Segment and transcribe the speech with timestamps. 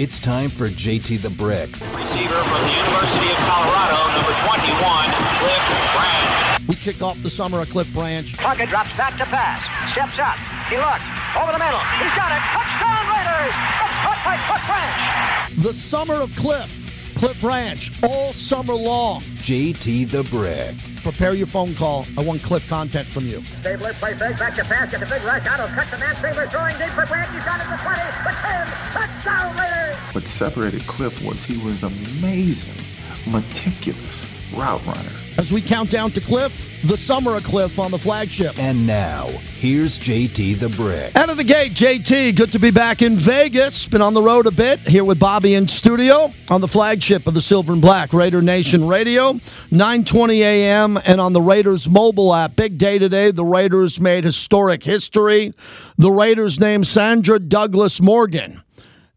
[0.00, 1.68] It's time for JT the Brick.
[1.68, 6.68] Receiver from the University of Colorado, number 21, Cliff Branch.
[6.68, 8.34] We kick off the summer at Cliff Branch.
[8.38, 9.60] Plunkett drops back to pass.
[9.92, 10.38] Steps up.
[10.72, 11.04] He looks.
[11.36, 11.80] Over the middle.
[12.00, 12.40] He's got it.
[12.48, 13.52] Touchdown Raiders!
[13.52, 15.62] It's caught by Cliff Branch.
[15.62, 16.89] The summer of Cliff.
[17.20, 18.02] Cliff Branch.
[18.02, 19.20] All summer long.
[19.44, 20.74] JT the Brick.
[21.02, 22.06] Prepare your phone call.
[22.16, 23.44] I want Cliff content from you.
[23.60, 24.90] Stabler play fake back to pass.
[24.90, 25.46] Get the big rush.
[25.46, 26.16] Otto cuts the man.
[26.16, 27.28] Stabler throwing deep for Branch.
[27.28, 28.00] He's got it to 20.
[28.24, 28.66] The 10.
[28.94, 29.96] Touchdown Raiders!
[30.14, 32.82] What separated Cliff was he was amazing,
[33.30, 35.10] meticulous route runner.
[35.38, 38.58] As we count down to Cliff, the summer of Cliff on the flagship.
[38.58, 41.14] And now, here's JT the Brick.
[41.16, 42.36] Out of the gate, JT.
[42.36, 43.86] Good to be back in Vegas.
[43.86, 47.34] Been on the road a bit here with Bobby in studio on the flagship of
[47.34, 49.34] the Silver and Black Raider Nation Radio,
[49.70, 50.98] 9:20 a.m.
[51.04, 52.56] and on the Raiders mobile app.
[52.56, 53.30] Big day today.
[53.30, 55.52] The Raiders made historic history.
[55.98, 58.62] The Raiders named Sandra Douglas Morgan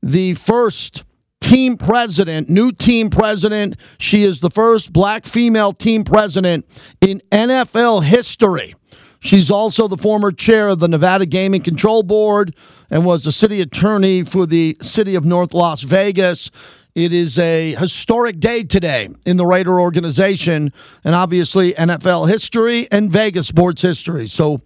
[0.03, 1.05] the first
[1.43, 3.75] team president, new team president.
[3.99, 6.65] She is the first black female team president
[7.01, 8.75] in NFL history.
[9.19, 12.55] She's also the former chair of the Nevada Gaming Control Board
[12.89, 16.49] and was the city attorney for the city of North Las Vegas.
[16.95, 20.71] It is a historic day today in the Raider organization
[21.03, 24.27] and obviously NFL history and Vegas sports history.
[24.27, 24.59] So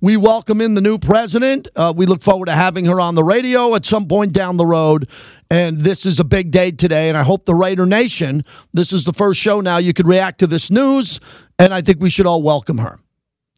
[0.00, 1.68] we welcome in the new president.
[1.76, 4.64] Uh, we look forward to having her on the radio at some point down the
[4.64, 5.10] road.
[5.50, 7.10] And this is a big day today.
[7.10, 10.38] And I hope the Raider Nation, this is the first show now you could react
[10.38, 11.20] to this news.
[11.58, 12.98] And I think we should all welcome her.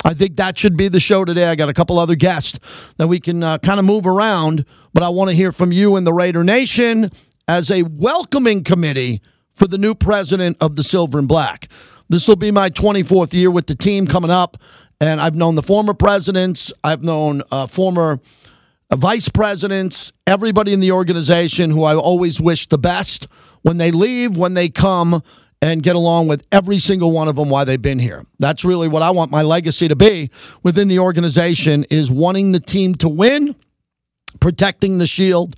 [0.04, 1.46] I think that should be the show today.
[1.46, 2.58] I got a couple other guests
[2.96, 5.94] that we can uh, kind of move around, but I want to hear from you
[5.94, 7.12] in the Raider Nation
[7.48, 9.20] as a welcoming committee
[9.54, 11.68] for the new president of the Silver and Black.
[12.08, 14.56] This will be my 24th year with the team coming up,
[15.00, 18.20] and I've known the former presidents, I've known uh, former
[18.90, 23.28] uh, vice presidents, everybody in the organization who I always wish the best
[23.62, 25.22] when they leave, when they come,
[25.62, 28.24] and get along with every single one of them while they've been here.
[28.38, 30.30] That's really what I want my legacy to be
[30.62, 33.56] within the organization is wanting the team to win,
[34.38, 35.56] protecting the shield,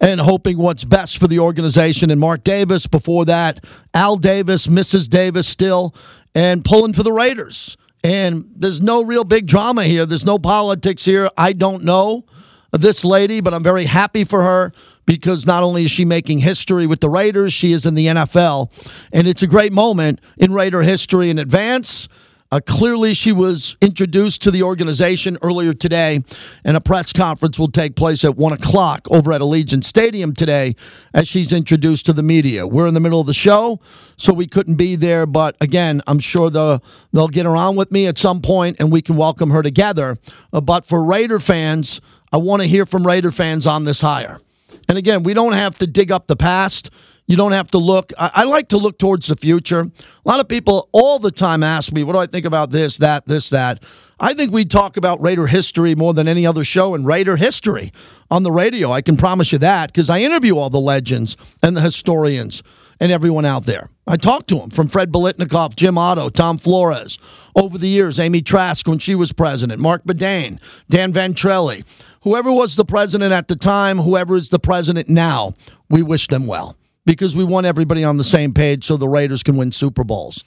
[0.00, 2.10] and hoping what's best for the organization.
[2.10, 3.64] And Mark Davis, before that,
[3.94, 5.08] Al Davis, Mrs.
[5.08, 5.94] Davis still,
[6.34, 7.76] and pulling for the Raiders.
[8.04, 10.06] And there's no real big drama here.
[10.06, 11.28] There's no politics here.
[11.36, 12.24] I don't know
[12.72, 14.72] this lady, but I'm very happy for her
[15.04, 18.70] because not only is she making history with the Raiders, she is in the NFL.
[19.12, 22.08] And it's a great moment in Raider history in advance.
[22.50, 26.22] Uh, clearly, she was introduced to the organization earlier today,
[26.64, 30.74] and a press conference will take place at 1 o'clock over at Allegiant Stadium today
[31.12, 32.66] as she's introduced to the media.
[32.66, 33.80] We're in the middle of the show,
[34.16, 36.80] so we couldn't be there, but again, I'm sure the,
[37.12, 40.16] they'll get around with me at some point and we can welcome her together.
[40.50, 42.00] Uh, but for Raider fans,
[42.32, 44.40] I want to hear from Raider fans on this hire.
[44.88, 46.88] And again, we don't have to dig up the past.
[47.28, 48.12] You don't have to look.
[48.18, 49.80] I, I, like to look towards the future.
[49.80, 49.90] A
[50.24, 53.26] lot of people all the time ask me, what do I think about this, that,
[53.26, 53.82] this, that?
[54.18, 57.92] I think we talk about Raider history more than any other show in Raider history
[58.30, 58.90] on the radio.
[58.90, 62.62] I can promise you that because I interview all the legends and the historians
[62.98, 63.90] and everyone out there.
[64.06, 67.18] I talk to them from Fred Biletnikoff, Jim Otto, Tom Flores.
[67.54, 71.84] Over the years, Amy Trask when she was president, Marc Badain, Dan Ventrelle,
[72.22, 75.52] whoever was the president at the time, whoever is the president now,
[75.90, 76.74] we wish them well
[77.08, 80.44] because we want everybody on the same page so the Raiders can win Super Bowls.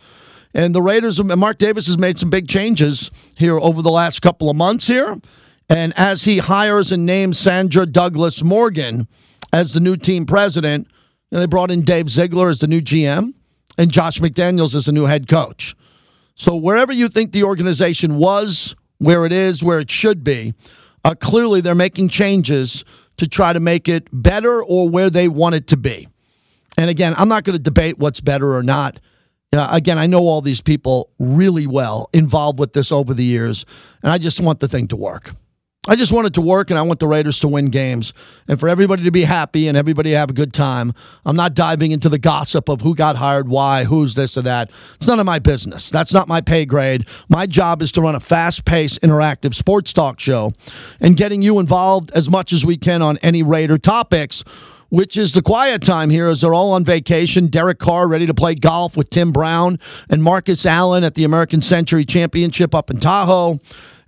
[0.53, 4.47] And the Raiders, Mark Davis has made some big changes here over the last couple
[4.47, 5.19] of months here.
[5.69, 9.07] And as he hires and names Sandra Douglas Morgan
[9.51, 10.87] as the new team president,
[11.31, 13.33] and they brought in Dave Ziegler as the new GM
[13.79, 15.75] and Josh McDaniels as the new head coach.
[16.35, 20.53] So wherever you think the organization was, where it is, where it should be,
[21.03, 22.85] uh, clearly they're making changes
[23.17, 26.07] to try to make it better or where they want it to be.
[26.77, 28.99] And again, I'm not going to debate what's better or not.
[29.53, 33.65] Again, I know all these people really well involved with this over the years,
[34.01, 35.31] and I just want the thing to work.
[35.87, 38.13] I just want it to work, and I want the Raiders to win games
[38.47, 40.93] and for everybody to be happy and everybody to have a good time.
[41.25, 44.69] I'm not diving into the gossip of who got hired, why, who's this or that.
[44.97, 45.89] It's none of my business.
[45.89, 47.07] That's not my pay grade.
[47.29, 50.53] My job is to run a fast paced, interactive sports talk show
[50.99, 54.43] and getting you involved as much as we can on any Raider topics
[54.91, 57.47] which is the quiet time here as they're all on vacation.
[57.47, 59.79] Derek Carr ready to play golf with Tim Brown
[60.09, 63.57] and Marcus Allen at the American Century Championship up in Tahoe.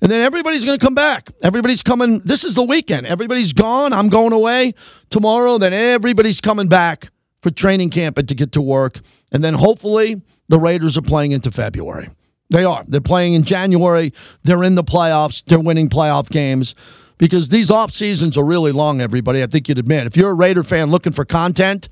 [0.01, 1.29] And then everybody's going to come back.
[1.41, 2.19] Everybody's coming.
[2.19, 3.07] This is the weekend.
[3.07, 3.93] Everybody's gone.
[3.93, 4.73] I'm going away
[5.09, 5.57] tomorrow.
[5.57, 8.99] Then everybody's coming back for training camp and to get to work.
[9.31, 12.09] And then hopefully the Raiders are playing into February.
[12.49, 12.83] They are.
[12.85, 14.11] They're playing in January.
[14.43, 15.43] They're in the playoffs.
[15.45, 16.75] They're winning playoff games.
[17.17, 19.43] Because these off seasons are really long, everybody.
[19.43, 20.07] I think you'd admit.
[20.07, 21.89] If you're a Raider fan looking for content,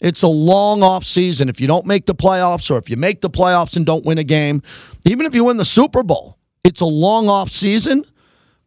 [0.00, 1.48] it's a long off season.
[1.48, 4.18] If you don't make the playoffs or if you make the playoffs and don't win
[4.18, 4.62] a game,
[5.04, 8.04] even if you win the Super Bowl, it's a long off season.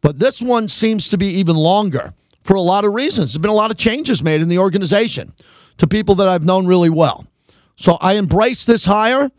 [0.00, 2.12] But this one seems to be even longer
[2.42, 3.32] for a lot of reasons.
[3.32, 5.32] There's been a lot of changes made in the organization
[5.78, 7.26] to people that I've known really well.
[7.76, 9.30] So I embrace this hire.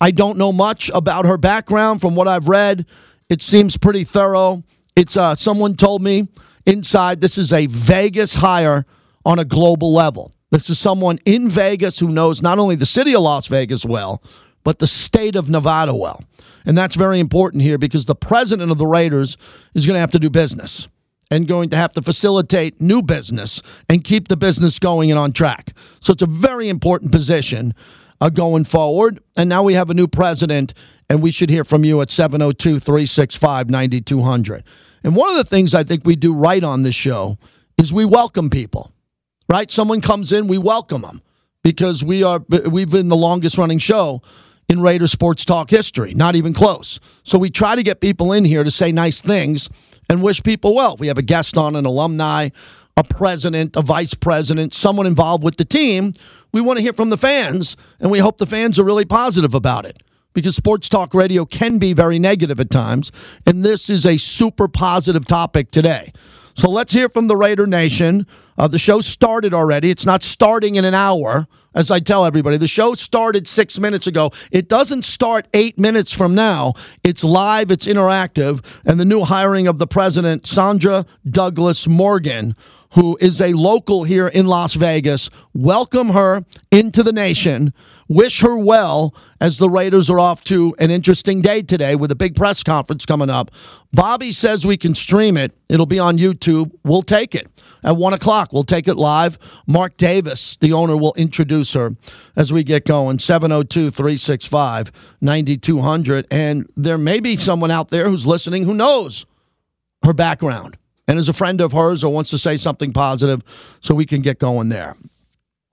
[0.00, 2.84] I don't know much about her background from what I've read.
[3.28, 4.64] It seems pretty thorough.
[4.98, 6.26] It's uh, someone told me
[6.66, 8.84] inside this is a Vegas hire
[9.24, 10.32] on a global level.
[10.50, 14.20] This is someone in Vegas who knows not only the city of Las Vegas well,
[14.64, 16.24] but the state of Nevada well.
[16.66, 19.36] And that's very important here because the president of the Raiders
[19.72, 20.88] is going to have to do business
[21.30, 25.30] and going to have to facilitate new business and keep the business going and on
[25.30, 25.74] track.
[26.00, 27.72] So it's a very important position
[28.20, 29.20] uh, going forward.
[29.36, 30.74] And now we have a new president,
[31.08, 34.64] and we should hear from you at 702 365 9200.
[35.04, 37.38] And one of the things I think we do right on this show
[37.76, 38.92] is we welcome people,
[39.48, 39.70] right?
[39.70, 41.22] Someone comes in, we welcome them
[41.62, 44.22] because we are we've been the longest running show
[44.68, 47.00] in Raider sports talk history, not even close.
[47.22, 49.70] So we try to get people in here to say nice things
[50.10, 50.96] and wish people well.
[50.98, 52.50] We have a guest on, an alumni,
[52.96, 56.12] a president, a vice president, someone involved with the team.
[56.52, 59.54] We want to hear from the fans, and we hope the fans are really positive
[59.54, 60.02] about it
[60.32, 63.10] because sports talk radio can be very negative at times,
[63.44, 66.12] and this is a super positive topic today.
[66.56, 68.26] So let's hear from the Raider Nation.
[68.56, 69.90] Uh, the show started already.
[69.90, 72.56] It's not starting in an hour, as I tell everybody.
[72.56, 74.32] The show started six minutes ago.
[74.50, 76.74] It doesn't start eight minutes from now.
[77.04, 82.56] It's live, it's interactive, and the new hiring of the president, Sandra Douglas Morgan,
[82.98, 85.30] who is a local here in Las Vegas.
[85.54, 87.72] Welcome her into the nation.
[88.08, 92.16] Wish her well as the Raiders are off to an interesting day today with a
[92.16, 93.52] big press conference coming up.
[93.92, 95.52] Bobby says we can stream it.
[95.68, 96.72] It'll be on YouTube.
[96.82, 97.46] We'll take it
[97.84, 98.52] at one o'clock.
[98.52, 99.38] We'll take it live.
[99.68, 101.94] Mark Davis, the owner, will introduce her
[102.34, 103.20] as we get going.
[103.20, 104.90] 702 365
[105.20, 106.26] 9200.
[106.32, 109.24] And there may be someone out there who's listening who knows
[110.02, 110.76] her background
[111.08, 113.42] and is a friend of hers or wants to say something positive
[113.80, 114.94] so we can get going there.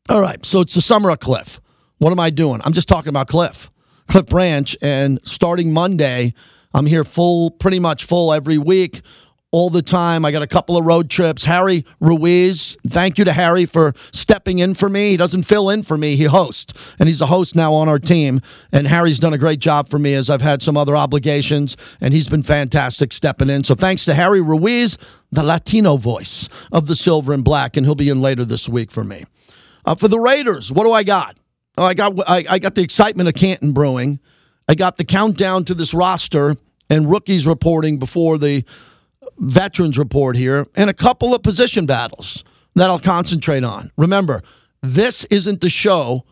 [0.10, 1.60] All right, so it's the summer of Cliff.
[1.98, 2.62] What am I doing?
[2.64, 3.70] I'm just talking about Cliff,
[4.08, 6.34] Cliff Branch, and starting Monday,
[6.74, 9.02] I'm here full, pretty much full every week
[9.56, 10.26] all the time.
[10.26, 11.46] I got a couple of road trips.
[11.46, 15.12] Harry Ruiz, thank you to Harry for stepping in for me.
[15.12, 17.98] He doesn't fill in for me, he hosts, and he's a host now on our
[17.98, 18.42] team.
[18.74, 22.14] And Harry's done a great job for me as I've had some other obligations, and
[22.14, 23.64] he's been fantastic stepping in.
[23.64, 24.98] So thanks to Harry Ruiz,
[25.32, 28.92] the Latino voice of the silver and black, and he'll be in later this week
[28.92, 29.24] for me.
[29.86, 31.38] Uh, for the Raiders, what do I got?
[31.78, 34.20] Oh, I got I, I got the excitement of Canton brewing.
[34.68, 36.58] I got the countdown to this roster
[36.90, 38.66] and rookies reporting before the
[39.38, 42.44] veterans report here and a couple of position battles
[42.76, 43.92] that I'll concentrate on.
[43.98, 44.42] Remember,
[44.82, 46.26] this isn't the show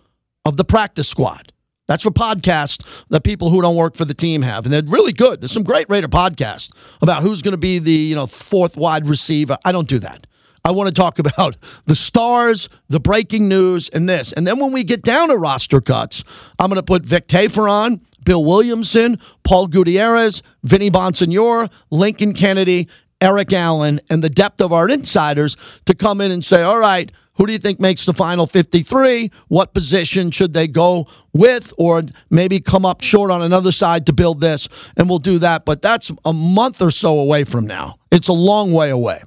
[0.45, 1.51] of the practice squad.
[1.87, 5.11] That's for podcasts that people who don't work for the team have, and they're really
[5.11, 5.41] good.
[5.41, 6.71] There's some great Raider podcasts
[7.01, 9.57] about who's going to be the you know fourth wide receiver.
[9.65, 10.25] I don't do that.
[10.65, 14.31] I want to talk about the stars, the breaking news, and this.
[14.31, 16.23] And then when we get down to roster cuts,
[16.57, 22.87] I'm going to put Vic Tafur on, Bill Williamson, Paul Gutierrez, Vinny Bonsignore, Lincoln Kennedy,
[23.21, 25.55] Eric Allen, and the depth of our insiders
[25.85, 29.31] to come in and say, all right, who do you think makes the final 53?
[29.47, 34.13] What position should they go with, or maybe come up short on another side to
[34.13, 34.67] build this?
[34.97, 35.65] And we'll do that.
[35.65, 37.95] But that's a month or so away from now.
[38.11, 39.23] It's a long way away.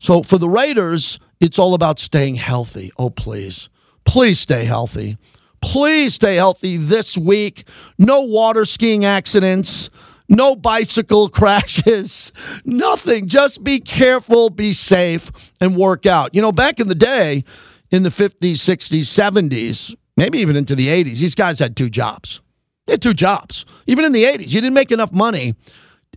[0.00, 2.92] So for the Raiders, it's all about staying healthy.
[2.98, 3.70] Oh, please.
[4.04, 5.16] Please stay healthy.
[5.62, 7.68] Please stay healthy this week.
[7.98, 9.90] No water skiing accidents,
[10.28, 12.32] no bicycle crashes,
[12.64, 13.26] nothing.
[13.26, 16.34] Just be careful, be safe, and work out.
[16.34, 17.44] You know, back in the day,
[17.90, 22.40] in the 50s, 60s, 70s, maybe even into the 80s, these guys had two jobs.
[22.86, 23.64] They had two jobs.
[23.86, 25.54] Even in the 80s, you didn't make enough money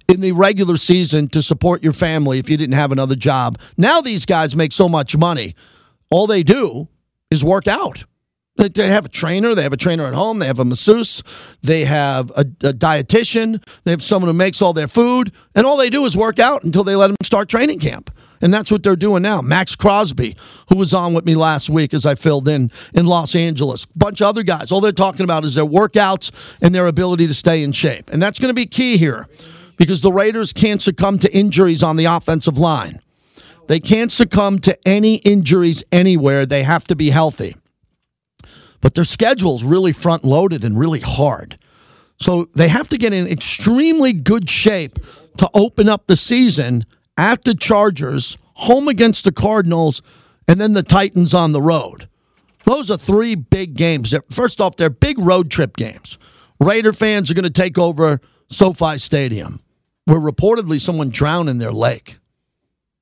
[0.08, 3.60] in the regular season to support your family if you didn't have another job.
[3.78, 5.56] Now these guys make so much money.
[6.12, 6.88] All they do
[7.30, 8.06] is work out.
[8.60, 9.56] They have a trainer.
[9.56, 10.40] They have a trainer at home.
[10.40, 11.24] They have a masseuse.
[11.62, 13.64] They have a, a, dietitian.
[13.86, 15.32] They have someone who makes all their food.
[15.56, 18.14] And all they do is work out until they let them start training camp.
[18.42, 19.42] And that's what they're doing now.
[19.42, 20.36] Maxx Crosby,
[20.68, 24.20] who was on with me last week as I filled in in Los Angeles, bunch
[24.22, 24.72] of other guys.
[24.72, 28.10] All they're talking about is their workouts and their ability to stay in shape.
[28.12, 29.28] And that's going to be key here
[29.78, 33.00] because the Raiders can't succumb to injuries on the offensive line.
[33.68, 36.46] They can't succumb to any injuries anywhere.
[36.46, 37.56] They have to be healthy.
[38.82, 41.58] But their schedule's really front loaded and really hard.
[42.22, 45.00] So they have to get in extremely good shape
[45.38, 46.86] to open up the season
[47.18, 50.02] at the Chargers, home against the Cardinals,
[50.48, 52.08] and then the Titans on the road.
[52.66, 54.14] Those are three big games.
[54.30, 56.18] First off, they're big road trip games.
[56.60, 58.20] Raider fans are going to take over
[58.50, 59.62] SoFi Stadium,
[60.06, 62.20] where reportedly someone drowned in their lake.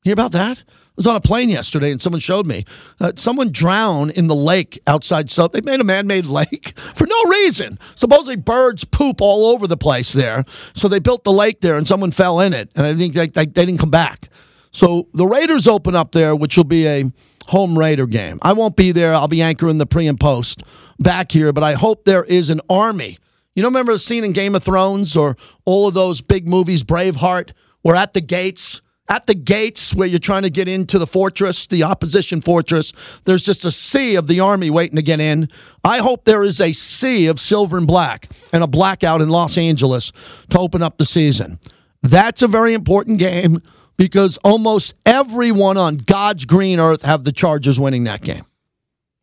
[0.03, 0.63] Hear about that?
[0.97, 2.65] Was on a plane yesterday and someone showed me
[2.99, 5.29] uh, someone drowned in the lake outside.
[5.29, 7.79] So they made a man-made lake for no reason.
[7.95, 10.43] Supposedly birds poop all over the place there,
[10.75, 13.27] so they built the lake there and someone fell in it, and I think they,
[13.27, 14.29] they, they didn't come back.
[14.71, 17.11] So the Raiders open up there, which will be a
[17.47, 18.39] home Raider game.
[18.41, 19.13] I won't be there.
[19.13, 20.63] I'll be anchoring the pre and post
[20.99, 23.17] back here, but I hope there is an army.
[23.55, 25.35] You know, remember the scene in Game of Thrones or
[25.65, 27.51] all of those big movies, Braveheart?
[27.83, 31.67] We're at the gates at the gates where you're trying to get into the fortress,
[31.67, 32.91] the opposition fortress,
[33.25, 35.47] there's just a sea of the army waiting to get in.
[35.83, 39.57] I hope there is a sea of silver and black and a blackout in Los
[39.57, 40.11] Angeles
[40.51, 41.59] to open up the season.
[42.03, 43.61] That's a very important game
[43.97, 48.45] because almost everyone on God's green earth have the Chargers winning that game.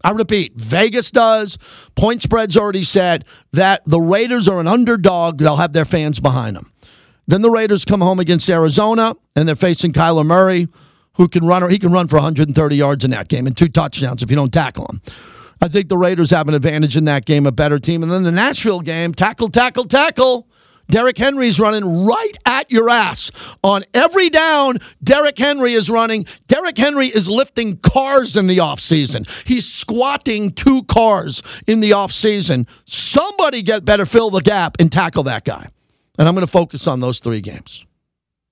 [0.02, 1.56] I repeat, Vegas does.
[1.96, 5.38] Point spread's already said that the Raiders are an underdog.
[5.38, 6.70] They'll have their fans behind them.
[7.26, 10.68] Then the Raiders come home against Arizona, and they're facing Kyler Murray,
[11.14, 11.62] who can run.
[11.62, 14.36] Or he can run for 130 yards in that game and two touchdowns if you
[14.36, 15.00] don't tackle him.
[15.60, 18.02] I think the Raiders have an advantage in that game, a better team.
[18.02, 20.46] And then the Nashville game, tackle, tackle, tackle.
[20.88, 23.30] Derrick Henry's running right at your ass.
[23.62, 26.26] On every down, Derrick Henry is running.
[26.46, 29.26] Derrick Henry is lifting cars in the offseason.
[29.46, 32.68] He's squatting two cars in the offseason.
[32.84, 35.68] Somebody get better fill the gap and tackle that guy.
[36.18, 37.84] And I'm going to focus on those three games.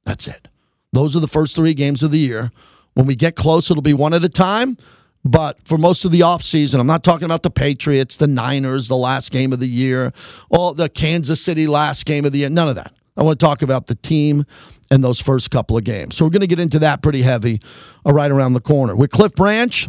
[0.05, 0.49] That's it.
[0.93, 2.51] Those are the first three games of the year.
[2.95, 4.77] When we get close, it'll be one at a time.
[5.25, 8.97] But for most of the offseason, I'm not talking about the Patriots, the Niners, the
[8.97, 10.13] last game of the year,
[10.51, 12.51] or the Kansas City last game of the year.
[12.51, 12.93] None of that.
[13.17, 14.45] I want to talk about the team
[14.91, 16.17] and those first couple of games.
[16.17, 17.61] So we're going to get into that pretty heavy
[18.05, 18.97] uh, right around the corner.
[18.97, 19.89] With Cliff Branch,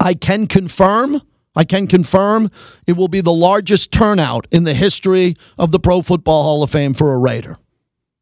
[0.00, 1.22] I can confirm.
[1.54, 2.50] I can confirm
[2.86, 6.70] it will be the largest turnout in the history of the Pro Football Hall of
[6.70, 7.58] Fame for a Raider.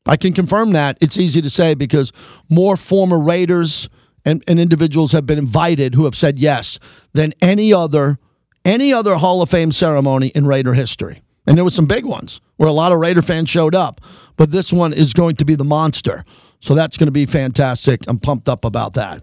[0.06, 0.99] I can confirm that.
[1.00, 2.12] It's easy to say because
[2.49, 3.88] more former Raiders
[4.25, 6.78] and, and individuals have been invited who have said yes
[7.12, 8.18] than any other
[8.64, 11.22] any other Hall of Fame ceremony in Raider history.
[11.46, 14.02] And there were some big ones where a lot of Raider fans showed up,
[14.37, 16.26] but this one is going to be the monster.
[16.60, 18.02] So that's going to be fantastic.
[18.06, 19.22] I'm pumped up about that.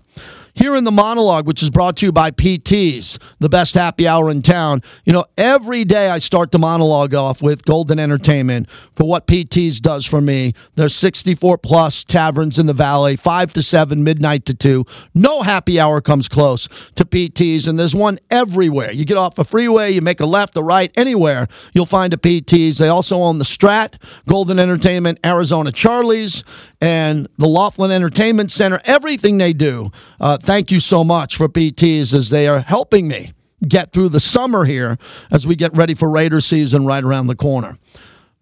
[0.58, 4.32] Here in the monologue, which is brought to you by PT's, the best happy hour
[4.32, 4.82] in town.
[5.06, 9.80] You know, every day I start the monologue off with Golden Entertainment for what PT's
[9.80, 10.56] does for me.
[10.74, 14.84] There's 64 plus taverns in the valley, 5 to 7, midnight to 2.
[15.14, 18.92] No happy hour comes close to PT's, and there's one everywhere.
[18.92, 22.18] You get off a freeway, you make a left, a right, anywhere, you'll find a
[22.18, 22.80] PT's.
[22.80, 26.44] They also own the Strat, Golden Entertainment, Arizona Charlie's,
[26.82, 28.80] and the Laughlin Entertainment Center.
[28.86, 29.92] Everything they do.
[30.20, 33.34] Uh, thank you so much for PTs as they are helping me
[33.68, 34.98] get through the summer here
[35.32, 37.78] as we get ready for Raider season right around the corner.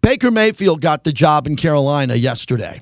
[0.01, 2.81] Baker Mayfield got the job in Carolina yesterday.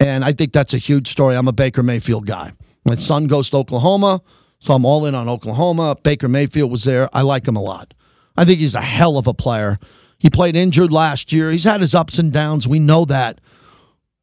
[0.00, 1.36] And I think that's a huge story.
[1.36, 2.52] I'm a Baker Mayfield guy.
[2.84, 4.20] My son goes to Oklahoma,
[4.58, 5.96] so I'm all in on Oklahoma.
[6.02, 7.08] Baker Mayfield was there.
[7.12, 7.94] I like him a lot.
[8.36, 9.78] I think he's a hell of a player.
[10.18, 11.50] He played injured last year.
[11.50, 12.68] He's had his ups and downs.
[12.68, 13.40] We know that.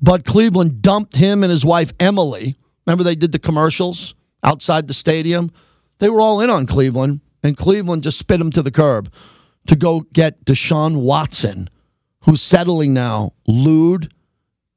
[0.01, 2.55] But Cleveland dumped him and his wife, Emily.
[2.85, 5.51] Remember, they did the commercials outside the stadium?
[5.99, 9.11] They were all in on Cleveland, and Cleveland just spit him to the curb
[9.67, 11.69] to go get Deshaun Watson,
[12.21, 14.11] who's settling now, lewd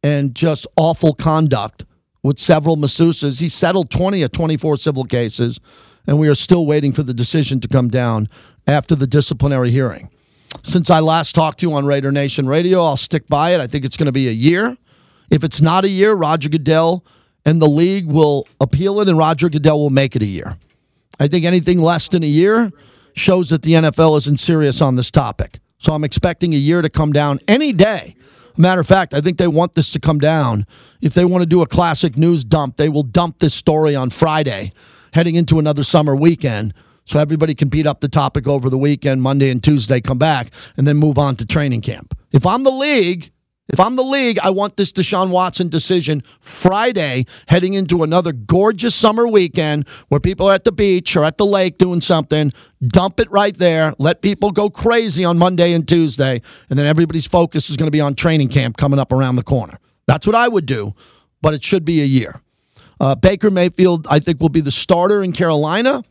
[0.03, 1.87] and just awful conduct
[2.23, 3.41] with several masseuses.
[3.41, 5.59] He settled 20 of 24 civil cases,
[6.07, 8.29] and we are still waiting for the decision to come down
[8.67, 10.11] after the disciplinary hearing.
[10.63, 13.61] Since I last talked to you on Raider Nation Radio, I'll stick by it.
[13.61, 14.77] I think it's going to be a year.
[15.35, 17.05] If it's not a year, Roger Goodell
[17.45, 20.57] and the league will appeal it, and Roger Goodell will make it a year.
[21.19, 22.71] I think anything less than a year
[23.17, 25.59] shows that the NFL isn't serious on this topic.
[25.79, 28.15] So I'm expecting a year to come down any day.
[28.57, 30.67] Matter of fact, I think they want this to come down.
[31.01, 34.11] If they want to do a classic news dump, they will dump this story on
[34.11, 34.71] Friday,
[35.15, 36.75] heading into another summer weekend.
[37.07, 40.53] So everybody can beat up the topic over the weekend, Monday and Tuesday, come back,
[40.77, 42.17] and then move on to training camp.
[42.31, 43.33] If I'm the league,
[43.75, 48.95] if I'm the league, I want this Deshaun Watson decision Friday, heading into another gorgeous
[48.95, 52.53] summer weekend where people are at the beach or at the lake doing something.
[52.87, 53.93] Dump it right there.
[53.99, 56.41] Let people go crazy on Monday and Tuesday.
[56.71, 59.43] And then everybody's focus is going to be on training camp coming up around the
[59.43, 59.81] corner.
[60.07, 60.95] That's what I would do,
[61.43, 62.41] but it should be a year.
[63.01, 66.05] Uh, Baker Mayfield, I think, will be the starter in Carolina.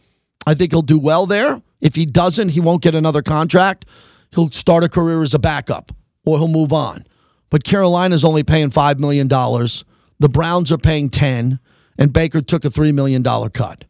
[0.46, 1.62] I think he'll do well there.
[1.80, 3.86] If he doesn't, he won't get another contract.
[4.32, 5.94] He'll start a career as a backup
[6.26, 7.06] or he'll move on.
[7.54, 9.28] But Carolina's only paying $5 million.
[9.28, 9.84] The
[10.18, 11.60] the Browns are paying 10
[12.00, 13.86] and Baker took a $3 million cut.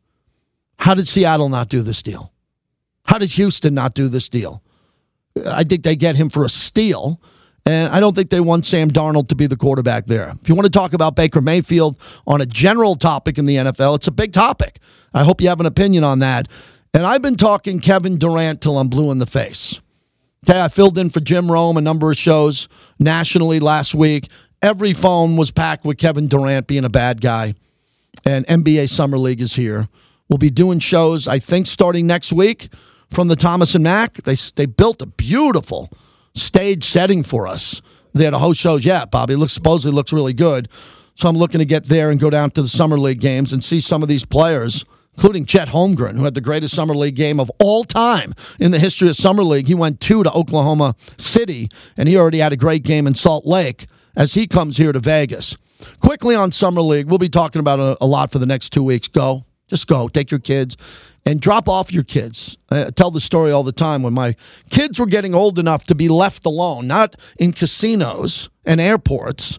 [0.79, 2.34] How did Seattle not do this deal?
[3.05, 4.62] How did Houston not do this deal?
[5.46, 7.22] I think they get him for a steal.
[7.65, 10.34] And I don't think they want Sam Darnold to be the quarterback there.
[10.41, 13.96] If you want to talk about Baker Mayfield on a general topic in the NFL,
[13.96, 14.79] it's a big topic.
[15.13, 16.50] I hope you have an opinion on that.
[16.93, 19.79] And I've been talking Kevin Durant till I'm blue in the face.
[20.50, 22.68] Okay, I filled in for Jim Rome a number of shows
[23.00, 24.28] nationally last week.
[24.62, 27.56] Every phone was packed with Kevin Durant being a bad guy.
[28.26, 29.88] And NBA Summer League is here.
[30.28, 32.70] We'll be doing shows, I think, starting next week
[33.10, 34.16] from the Thomas and Mack.
[34.24, 35.90] They, they built a beautiful
[36.36, 37.82] stage setting for us
[38.14, 38.84] there to host shows.
[38.84, 40.68] Yeah, Bobby looks supposedly looks really good.
[41.16, 43.64] So I'm looking to get there and go down to the summer league games and
[43.64, 44.84] see some of these players,
[45.15, 48.79] including Chet Holmgren, who had the greatest summer league game of all time in the
[48.79, 49.67] history of summer league.
[49.67, 53.46] He went two to Oklahoma City, and he already had a great game in Salt
[53.46, 55.58] Lake as he comes here to Vegas.
[56.00, 58.84] Quickly on summer league, we'll be talking about a, a lot for the next two
[58.84, 59.08] weeks.
[59.08, 60.77] Go, just go, take your kids
[61.25, 62.58] and drop off your kids.
[62.70, 64.36] I tell the story all the time when my
[64.70, 69.58] kids were getting old enough to be left alone, not in casinos and airports,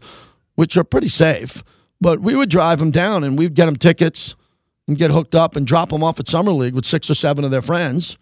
[0.54, 1.62] which are pretty safe,
[2.00, 4.34] but we would drive them down and we'd get them tickets
[4.86, 7.44] and get hooked up and drop them off at Summer League with six or seven
[7.44, 8.18] of their friends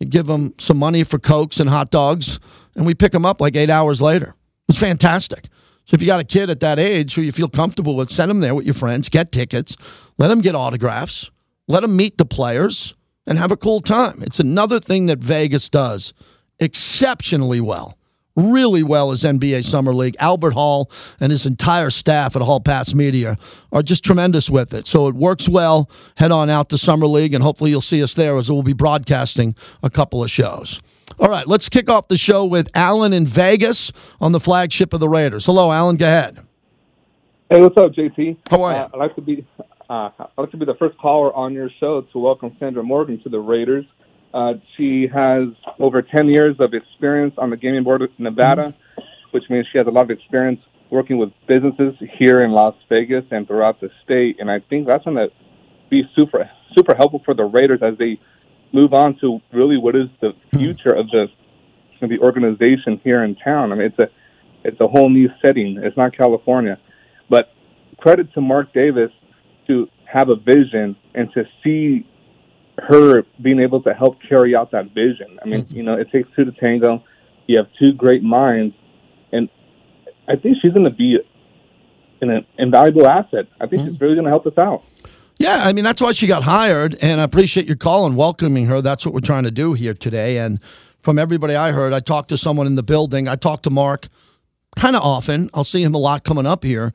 [0.00, 2.38] and give them some money for Cokes and hot dogs,
[2.74, 4.34] and we pick them up like eight hours later.
[4.68, 5.48] It's fantastic.
[5.84, 8.30] So if you got a kid at that age who you feel comfortable with, send
[8.30, 9.76] them there with your friends, get tickets,
[10.18, 11.30] let them get autographs
[11.68, 12.94] let them meet the players
[13.26, 14.22] and have a cool time.
[14.22, 16.12] It's another thing that Vegas does
[16.58, 17.96] exceptionally well.
[18.34, 20.16] Really well as NBA Summer League.
[20.18, 23.36] Albert Hall and his entire staff at Hall Pass Media
[23.72, 24.86] are just tremendous with it.
[24.86, 25.90] So it works well.
[26.16, 28.72] Head on out to Summer League, and hopefully you'll see us there as we'll be
[28.72, 30.80] broadcasting a couple of shows.
[31.18, 35.00] All right, let's kick off the show with Alan in Vegas on the flagship of
[35.00, 35.44] the Raiders.
[35.44, 35.96] Hello, Alan.
[35.96, 36.40] Go ahead.
[37.50, 38.38] Hey, what's up, JT?
[38.48, 38.78] How are you?
[38.78, 39.46] Uh, I'd like to be
[39.90, 43.22] uh, I'd like to be the first caller on your show to welcome Sandra Morgan
[43.24, 43.84] to the Raiders.
[44.32, 45.48] Uh, she has
[45.78, 48.74] over 10 years of experience on the gaming board of Nevada,
[49.30, 53.24] which means she has a lot of experience working with businesses here in Las Vegas
[53.30, 54.36] and throughout the state.
[54.40, 55.28] And I think that's going to
[55.90, 58.18] be super super helpful for the Raiders as they
[58.72, 61.26] move on to really what is the future of the
[62.00, 63.72] of the organization here in town.
[63.72, 64.08] I mean, it's a
[64.64, 65.78] it's a whole new setting.
[65.82, 66.78] It's not California,
[67.28, 67.52] but
[67.98, 69.10] credit to Mark Davis
[69.66, 72.06] to have a vision and to see
[72.78, 75.38] her being able to help carry out that vision.
[75.42, 75.76] I mean, mm-hmm.
[75.76, 77.04] you know, it takes two to tango.
[77.46, 78.74] You have two great minds,
[79.32, 79.48] and
[80.28, 81.18] I think she's going to be
[82.20, 83.46] an invaluable asset.
[83.60, 83.92] I think mm-hmm.
[83.92, 84.84] she's really going to help us out.
[85.38, 88.66] Yeah, I mean that's why she got hired, and I appreciate your call and welcoming
[88.66, 88.80] her.
[88.80, 90.38] That's what we're trying to do here today.
[90.38, 90.60] And
[91.00, 93.26] from everybody I heard, I talked to someone in the building.
[93.26, 94.08] I talked to Mark
[94.76, 95.50] kind of often.
[95.52, 96.92] I'll see him a lot coming up here.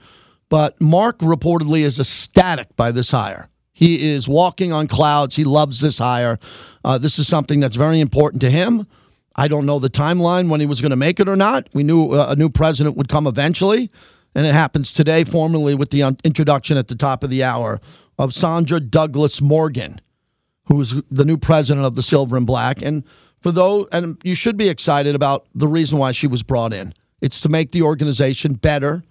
[0.49, 3.49] But Mark reportedly is ecstatic by this hire.
[3.77, 5.35] He is walking on clouds.
[5.35, 6.39] He loves this hire.
[6.83, 8.87] Uh, this is something that's very important to him.
[9.35, 11.67] I don't know the timeline when he was going to make it or not.
[11.73, 13.91] We knew uh, a new president would come eventually,
[14.33, 17.79] and it happens today formally with the introduction at the top of the hour
[18.17, 20.01] of Sandra Douglas Morgan,
[20.65, 22.81] who is the new president of the Silver and Black.
[22.81, 23.03] And
[23.41, 26.95] for those, and you should be excited about the reason why she was brought in.
[27.21, 29.03] It's to make the organization better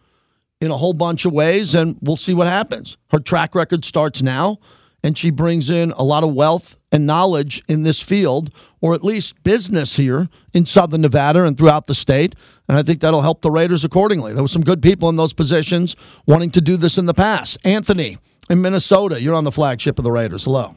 [0.61, 2.97] in a whole bunch of ways, and we'll see what happens.
[3.11, 4.59] Her track record starts now,
[5.03, 9.05] and she brings in a lot of wealth and knowledge in this field, or at
[9.05, 12.35] least business here in Southern Nevada and throughout the state.
[12.69, 14.33] And I think that'll help the Raiders accordingly.
[14.33, 15.95] There were some good people in those positions
[16.27, 17.59] wanting to do this in the past.
[17.65, 20.45] Anthony in Minnesota, you're on the flagship of the Raiders.
[20.45, 20.75] Hello.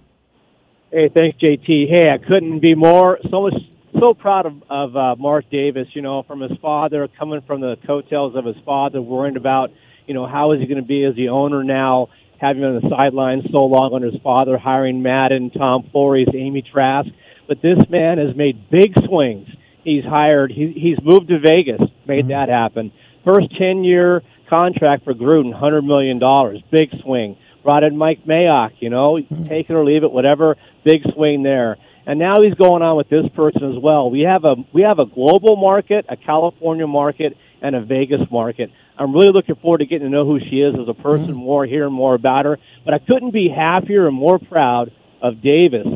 [0.92, 1.88] Hey, thanks, JT.
[1.88, 3.54] Hey, I couldn't be more so much
[3.98, 7.78] so proud of, of uh, Mark Davis, you know, from his father, coming from the
[7.88, 9.72] coattails of his father, worrying about,
[10.08, 12.82] you know, how is he going to be as the owner now, having been on
[12.82, 17.10] the sidelines so long under his father, hiring Madden, Tom Flores, Amy Trask.
[17.48, 19.48] But this man has made big swings.
[19.84, 22.30] He's hired, he, he's moved to Vegas, made mm-hmm.
[22.30, 22.92] that happen.
[23.26, 26.20] First 10 year contract for Gruden, $100 million,
[26.72, 27.38] big swing.
[27.64, 29.48] Brought in Mike Mayock, you know, mm-hmm.
[29.48, 33.10] take it or leave it, whatever, big swing there and now he's going on with
[33.10, 34.10] this person as well.
[34.10, 38.72] We have a we have a global market, a California market, and a Vegas market.
[38.98, 41.36] I'm really looking forward to getting to know who she is as a person, mm-hmm.
[41.36, 42.58] more, hearing more about her.
[42.84, 45.88] But I couldn't be happier and more proud of Davis.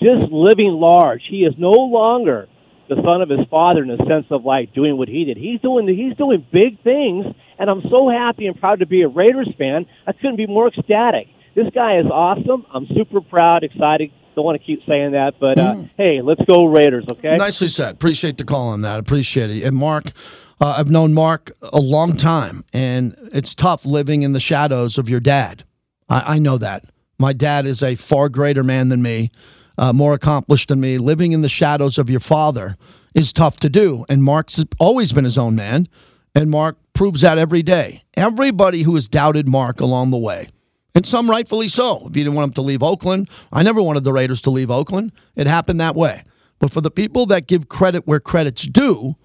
[0.00, 1.22] Just living large.
[1.28, 2.48] He is no longer
[2.88, 5.36] the son of his father in the sense of like doing what he did.
[5.36, 7.26] He's doing he's doing big things,
[7.58, 9.86] and I'm so happy and proud to be a Raiders fan.
[10.06, 11.28] I couldn't be more ecstatic.
[11.54, 12.66] This guy is awesome.
[12.72, 15.90] I'm super proud, excited don't want to keep saying that, but uh, mm.
[15.96, 17.36] hey, let's go Raiders, okay?
[17.36, 17.94] Nicely said.
[17.94, 18.98] Appreciate the call on that.
[18.98, 19.62] Appreciate it.
[19.64, 20.12] And Mark,
[20.60, 25.08] Uh, I've known Mark a long time, and it's tough living in the shadows of
[25.08, 25.64] your dad.
[26.08, 26.84] I, I know that.
[27.18, 29.30] My dad is a far greater man than me,
[29.78, 30.98] uh, more accomplished than me.
[30.98, 32.76] Living in the shadows of your father
[33.14, 34.04] is tough to do.
[34.08, 35.88] And Mark's always been his own man,
[36.36, 38.04] and Mark proves that every day.
[38.14, 40.48] Everybody who has doubted Mark along the way,
[40.94, 42.06] and some rightfully so.
[42.06, 44.70] If you didn't want him to leave Oakland, I never wanted the Raiders to leave
[44.70, 45.12] Oakland.
[45.36, 46.24] It happened that way.
[46.58, 49.16] But for the people that give credit where credit's due,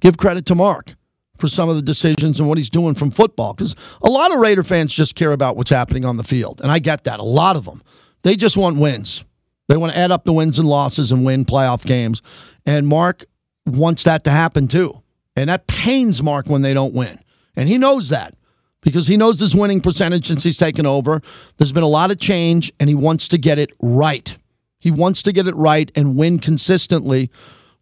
[0.00, 0.96] give credit to Mark
[1.38, 3.54] for some of the decisions and what he's doing from football.
[3.54, 6.60] Because a lot of Raider fans just care about what's happening on the field.
[6.60, 7.20] And I get that.
[7.20, 7.82] A lot of them.
[8.22, 9.24] They just want wins.
[9.68, 12.22] They want to add up the wins and losses and win playoff games.
[12.66, 13.24] And Mark
[13.66, 15.02] wants that to happen too.
[15.36, 17.18] And that pains Mark when they don't win.
[17.54, 18.34] And he knows that
[18.80, 21.20] because he knows his winning percentage since he's taken over.
[21.56, 24.36] There's been a lot of change, and he wants to get it right.
[24.78, 27.30] He wants to get it right and win consistently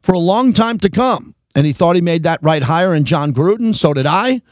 [0.01, 1.35] for a long time to come.
[1.55, 3.75] And he thought he made that right hire in Jon Gruden.
[3.75, 4.43] So did I.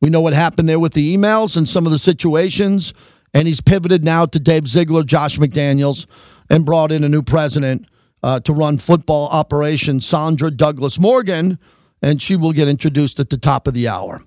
[0.00, 2.94] We know what happened there with the emails and some of the situations.
[3.32, 6.06] And he's pivoted now to Dave Ziegler, Josh McDaniels,
[6.48, 7.86] and brought in a new president
[8.22, 11.58] uh, to run football operations, Sandra Douglas Morgan.
[12.02, 14.22] And she will get introduced at the top of the hour.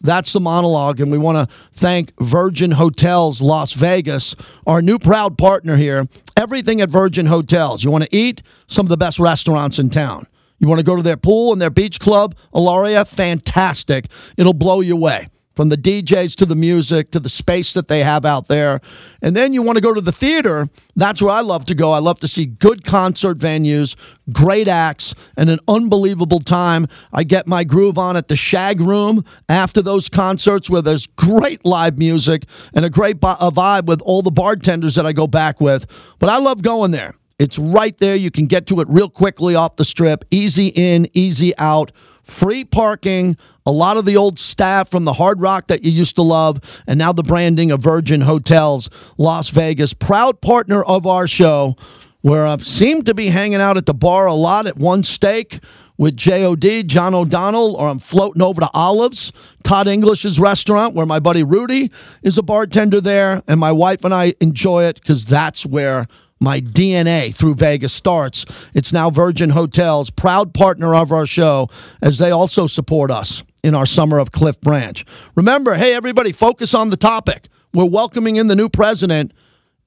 [0.00, 5.38] That's the monologue, and we want to thank Virgin Hotels Las Vegas, our new proud
[5.38, 6.06] partner here.
[6.36, 7.84] Everything at Virgin Hotels.
[7.84, 8.42] You want to eat?
[8.66, 10.26] Some of the best restaurants in town.
[10.58, 13.06] You want to go to their pool and their beach club, Alaria?
[13.06, 14.06] Fantastic.
[14.36, 18.00] It'll blow you away from the DJs to the music to the space that they
[18.00, 18.80] have out there.
[19.22, 20.68] And then you want to go to the theater.
[20.96, 21.92] That's where I love to go.
[21.92, 23.96] I love to see good concert venues,
[24.32, 26.86] great acts, and an unbelievable time.
[27.12, 31.64] I get my groove on at the Shag Room after those concerts where there's great
[31.64, 35.60] live music and a great a vibe with all the bartenders that I go back
[35.60, 35.86] with.
[36.18, 37.14] But I love going there.
[37.38, 38.14] It's right there.
[38.14, 40.24] You can get to it real quickly off the strip.
[40.30, 41.90] Easy in, easy out.
[42.24, 43.36] Free parking.
[43.66, 46.82] A lot of the old staff from the Hard Rock that you used to love,
[46.86, 49.94] and now the branding of Virgin Hotels, Las Vegas.
[49.94, 51.76] Proud partner of our show,
[52.20, 55.60] where I seem to be hanging out at the bar a lot at one steak
[55.96, 59.32] with JOD, John O'Donnell, or I'm floating over to Olives,
[59.62, 61.90] Todd English's restaurant, where my buddy Rudy
[62.22, 66.08] is a bartender there, and my wife and I enjoy it because that's where
[66.44, 68.44] my DNA through Vegas starts.
[68.74, 71.68] It's now Virgin Hotels, proud partner of our show,
[72.02, 75.04] as they also support us in our summer of Cliff Branch.
[75.34, 77.48] Remember, hey, everybody, focus on the topic.
[77.72, 79.32] We're welcoming in the new president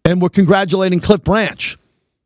[0.04, 1.78] and we're congratulating Cliff Branch.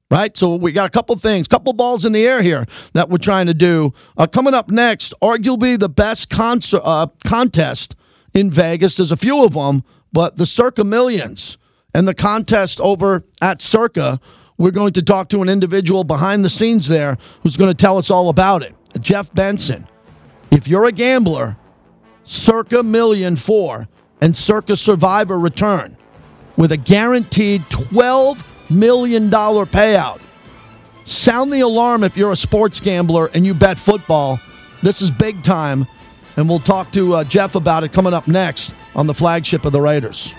[0.10, 3.18] Right, so we got a couple things, couple balls in the air here that we're
[3.18, 3.94] trying to do.
[4.18, 7.96] Uh, coming up next, arguably the best concert, uh, contest
[8.34, 8.98] in Vegas.
[8.98, 11.58] There's a few of them, but the Circa Millions
[11.94, 14.20] and the contest over at Circa.
[14.58, 17.98] We're going to talk to an individual behind the scenes there who's going to tell
[17.98, 18.76] us all about it.
[19.00, 19.88] Jeff Benson.
[20.52, 21.58] If you're a gambler,
[22.24, 23.88] Circa Million Four
[24.20, 25.98] and Circa Survivor return
[26.58, 30.22] with a guaranteed $12 million payout.
[31.06, 34.40] Sound the alarm if you're a sports gambler and you bet football.
[34.84, 35.88] This is big time.
[36.38, 39.74] And we'll talk to uh, Jeff about it coming up next on the flagship of
[39.74, 40.34] the Raiders.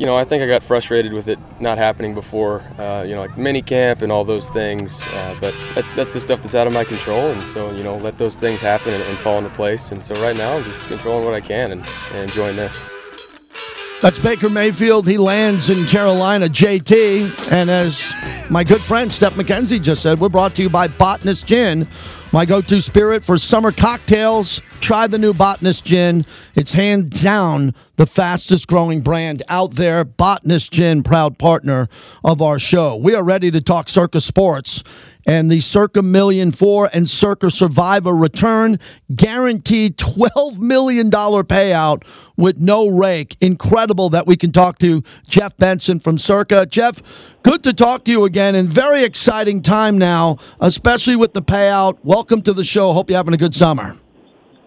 [0.00, 3.20] You know, I think I got frustrated with it not happening before, uh, you know,
[3.20, 5.04] like mini camp and all those things.
[5.08, 7.26] Uh, but that's, that's the stuff that's out of my control.
[7.32, 9.92] And so, you know, let those things happen and, and fall into place.
[9.92, 12.80] And so right now I'm just controlling what I can and, and enjoying this.
[14.00, 15.06] That's Baker Mayfield.
[15.06, 17.52] He lands in Carolina, JT.
[17.52, 18.10] And as
[18.48, 21.86] my good friend Steph McKenzie just said, we're brought to you by Botanist Gin,
[22.32, 24.62] my go to spirit for summer cocktails.
[24.80, 26.24] Try the new Botanist Gin.
[26.54, 30.06] It's hands down the fastest growing brand out there.
[30.06, 31.86] Botanist Gin, proud partner
[32.24, 32.96] of our show.
[32.96, 34.82] We are ready to talk Circa Sports
[35.26, 38.78] and the Circa Million Four and Circa Survivor return.
[39.14, 42.04] Guaranteed $12 million payout
[42.38, 43.36] with no rake.
[43.42, 46.64] Incredible that we can talk to Jeff Benson from Circa.
[46.64, 47.02] Jeff,
[47.42, 51.98] good to talk to you again and very exciting time now, especially with the payout.
[52.02, 52.94] Welcome to the show.
[52.94, 53.94] Hope you're having a good summer.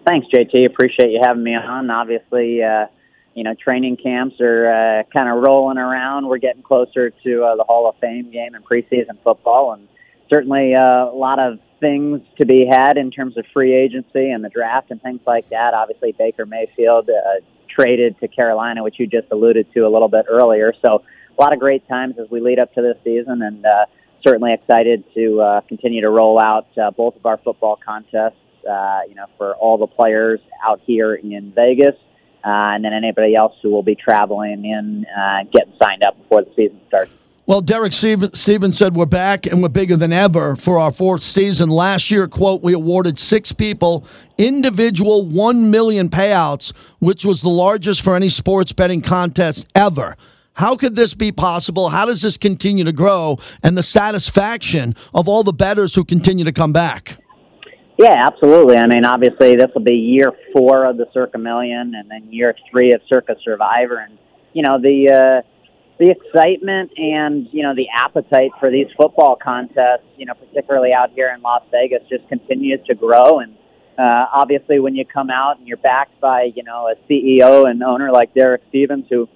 [0.06, 0.66] Thanks, JT.
[0.66, 1.90] Appreciate you having me on.
[1.90, 2.86] Obviously, uh,
[3.34, 6.26] you know, training camps are uh, kind of rolling around.
[6.26, 9.88] We're getting closer to uh, the Hall of Fame game and preseason football, and
[10.32, 14.42] certainly uh, a lot of things to be had in terms of free agency and
[14.44, 15.74] the draft and things like that.
[15.74, 20.26] Obviously, Baker Mayfield uh, traded to Carolina, which you just alluded to a little bit
[20.28, 20.72] earlier.
[20.80, 21.02] So,
[21.36, 23.86] a lot of great times as we lead up to this season, and uh,
[24.24, 28.38] certainly excited to uh, continue to roll out uh, both of our football contests.
[28.68, 31.96] Uh, you know, for all the players out here in Vegas,
[32.44, 36.42] uh, and then anybody else who will be traveling in, uh, getting signed up before
[36.42, 37.10] the season starts.
[37.46, 41.68] Well, Derek Stevens said we're back and we're bigger than ever for our fourth season.
[41.68, 44.06] Last year, quote, we awarded six people
[44.38, 50.16] individual one million payouts, which was the largest for any sports betting contest ever.
[50.54, 51.90] How could this be possible?
[51.90, 53.38] How does this continue to grow?
[53.62, 57.18] And the satisfaction of all the bettors who continue to come back.
[57.96, 58.76] Yeah, absolutely.
[58.76, 62.54] I mean, obviously, this will be year four of the Circa Million, and then year
[62.70, 64.18] three of Circa Survivor, and
[64.52, 65.48] you know the uh,
[65.98, 71.10] the excitement and you know the appetite for these football contests, you know, particularly out
[71.12, 73.38] here in Las Vegas, just continues to grow.
[73.38, 73.54] And
[73.96, 77.80] uh, obviously, when you come out and you're backed by you know a CEO and
[77.84, 79.28] owner like Derek Stevens, who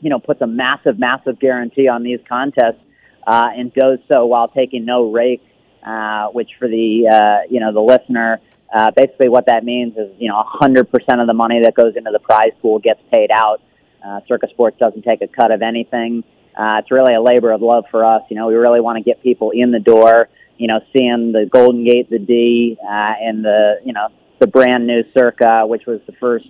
[0.00, 2.80] you know puts a massive, massive guarantee on these contests
[3.26, 5.42] uh, and does so while taking no rake,
[5.84, 8.40] uh, which for the uh, you know the listener.
[8.74, 10.88] Uh, basically, what that means is, you know, 100%
[11.20, 13.60] of the money that goes into the prize pool gets paid out.
[14.02, 16.24] Uh, Circa Sports doesn't take a cut of anything.
[16.58, 18.22] Uh, it's really a labor of love for us.
[18.30, 20.30] You know, we really want to get people in the door.
[20.56, 24.86] You know, seeing the Golden Gate, the D, uh, and the you know the brand
[24.86, 26.48] new Circa, which was the first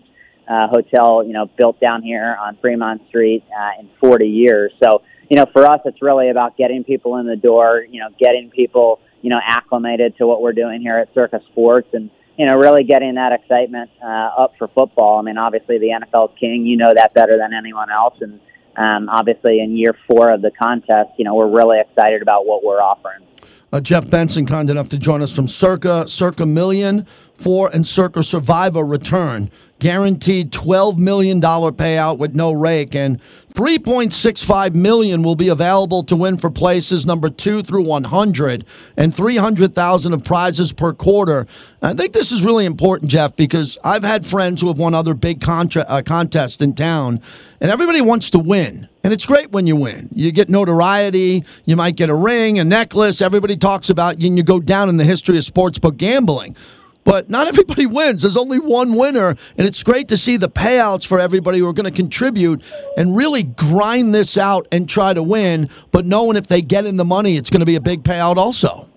[0.49, 4.73] uh, hotel, you know, built down here on Fremont Street uh, in 40 years.
[4.83, 8.09] So, you know, for us, it's really about getting people in the door, you know,
[8.19, 12.47] getting people, you know, acclimated to what we're doing here at Circa Sports and, you
[12.47, 15.19] know, really getting that excitement uh, up for football.
[15.19, 18.21] I mean, obviously the NFL's king, you know that better than anyone else.
[18.21, 18.41] And
[18.77, 22.65] um, obviously in year four of the contest, you know, we're really excited about what
[22.65, 23.27] we're offering.
[23.73, 27.07] Uh, Jeff Benson, kind enough to join us from Circa, Circa Million,
[27.37, 29.51] Four and Circa Survivor return.
[29.79, 33.19] Guaranteed $12 million payout with no rake, and
[33.55, 38.65] 3.65 million will be available to win for places number two through 100,
[38.99, 41.47] and 300,000 of prizes per quarter.
[41.81, 44.95] And I think this is really important, Jeff, because I've had friends who have won
[44.95, 47.21] other big contra- uh, contests in town,
[47.61, 48.89] and everybody wants to win.
[49.05, 50.09] And it's great when you win.
[50.15, 54.37] You get notoriety, you might get a ring, a necklace, everybody talks about you, and
[54.37, 56.57] you go down in the history of sportsbook gambling.
[57.05, 58.23] But not everybody wins.
[58.23, 61.73] There's only one winner, and it's great to see the payouts for everybody who are
[61.73, 62.63] going to contribute
[62.97, 65.69] and really grind this out and try to win.
[65.91, 68.37] But knowing if they get in the money, it's going to be a big payout
[68.37, 68.89] also.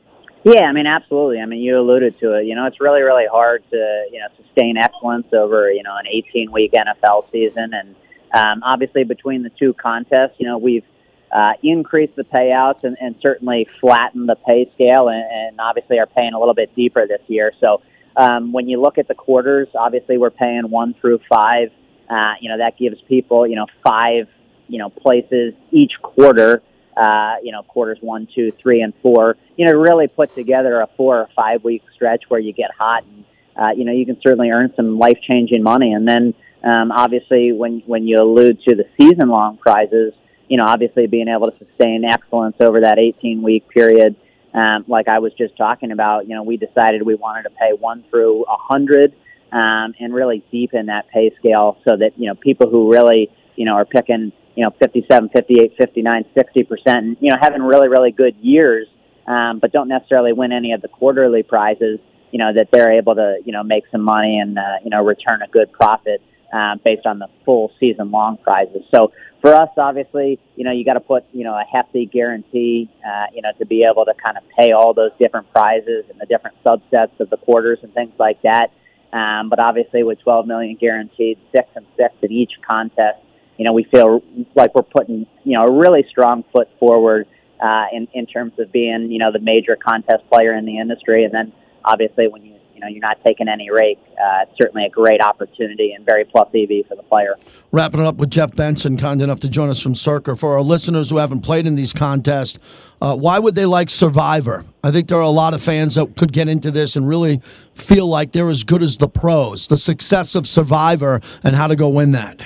[0.43, 1.39] Yeah, I mean, absolutely.
[1.39, 2.45] I mean, you alluded to it.
[2.45, 6.05] You know, it's really, really hard to you know sustain excellence over you know an
[6.05, 7.95] 18 week NFL season, and
[8.35, 10.85] um, obviously between the two contests, you know, we've
[11.31, 16.05] uh, increased the payouts and, and certainly flattened the pay scale, and, and obviously are
[16.05, 17.51] paying a little bit deeper this year.
[17.59, 17.81] So
[18.15, 21.71] um, when you look at the quarters, obviously we're paying one through five.
[22.09, 24.27] Uh, you know, that gives people, you know, five,
[24.67, 26.61] you know, places each quarter,
[26.95, 30.87] uh, you know, quarters one, two, three, and four, you know, really put together a
[30.95, 33.25] four or five week stretch where you get hot and,
[33.57, 35.93] uh, you know, you can certainly earn some life changing money.
[35.93, 36.33] And then,
[36.65, 40.13] um, obviously, when, when you allude to the season long prizes,
[40.47, 44.15] you know, obviously being able to sustain excellence over that 18 week period,
[44.53, 47.73] um, like I was just talking about, you know, we decided we wanted to pay
[47.77, 49.13] one through a hundred
[49.51, 53.65] um, and really deepen that pay scale so that you know people who really you
[53.65, 57.87] know are picking you know 57, 58, 59, 60 percent, and you know having really
[57.87, 58.87] really good years,
[59.27, 61.99] um, but don't necessarily win any of the quarterly prizes.
[62.31, 65.03] You know that they're able to you know make some money and uh, you know
[65.03, 66.21] return a good profit
[66.53, 68.83] uh, based on the full season long prizes.
[68.93, 72.89] So for us, obviously, you know, you got to put, you know, a hefty guarantee,
[73.05, 76.19] uh, you know, to be able to kind of pay all those different prizes and
[76.19, 78.71] the different subsets of the quarters and things like that.
[79.13, 83.19] Um, but obviously, with 12 million guaranteed, six and six in each contest,
[83.57, 84.21] you know, we feel
[84.55, 87.27] like we're putting, you know, a really strong foot forward
[87.63, 91.23] uh, in in terms of being, you know, the major contest player in the industry.
[91.23, 91.53] And then,
[91.85, 93.97] obviously, when you you know you're not taking any rake.
[94.11, 97.35] Uh, it's certainly a great opportunity and very plus EV for the player.
[97.71, 100.35] Wrapping it up with Jeff Benson, kind enough to join us from Circa.
[100.35, 102.59] For our listeners who haven't played in these contests,
[103.01, 104.65] uh, why would they like Survivor?
[104.83, 107.41] I think there are a lot of fans that could get into this and really
[107.73, 109.67] feel like they're as good as the pros.
[109.67, 112.41] The success of Survivor and how to go win that.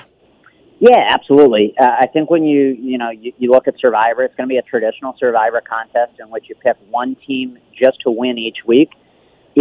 [0.80, 1.76] Yeah, absolutely.
[1.78, 4.54] Uh, I think when you you know you, you look at Survivor, it's going to
[4.54, 8.60] be a traditional Survivor contest in which you pick one team just to win each
[8.66, 8.90] week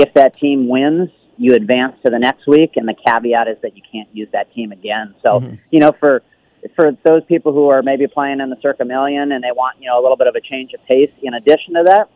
[0.01, 3.77] if that team wins, you advance to the next week, and the caveat is that
[3.77, 5.15] you can't use that team again.
[5.23, 5.55] So, mm-hmm.
[5.71, 6.23] you know, for
[6.75, 9.89] for those people who are maybe playing in the Circa Million and they want you
[9.89, 12.11] know a little bit of a change of pace, in addition to that,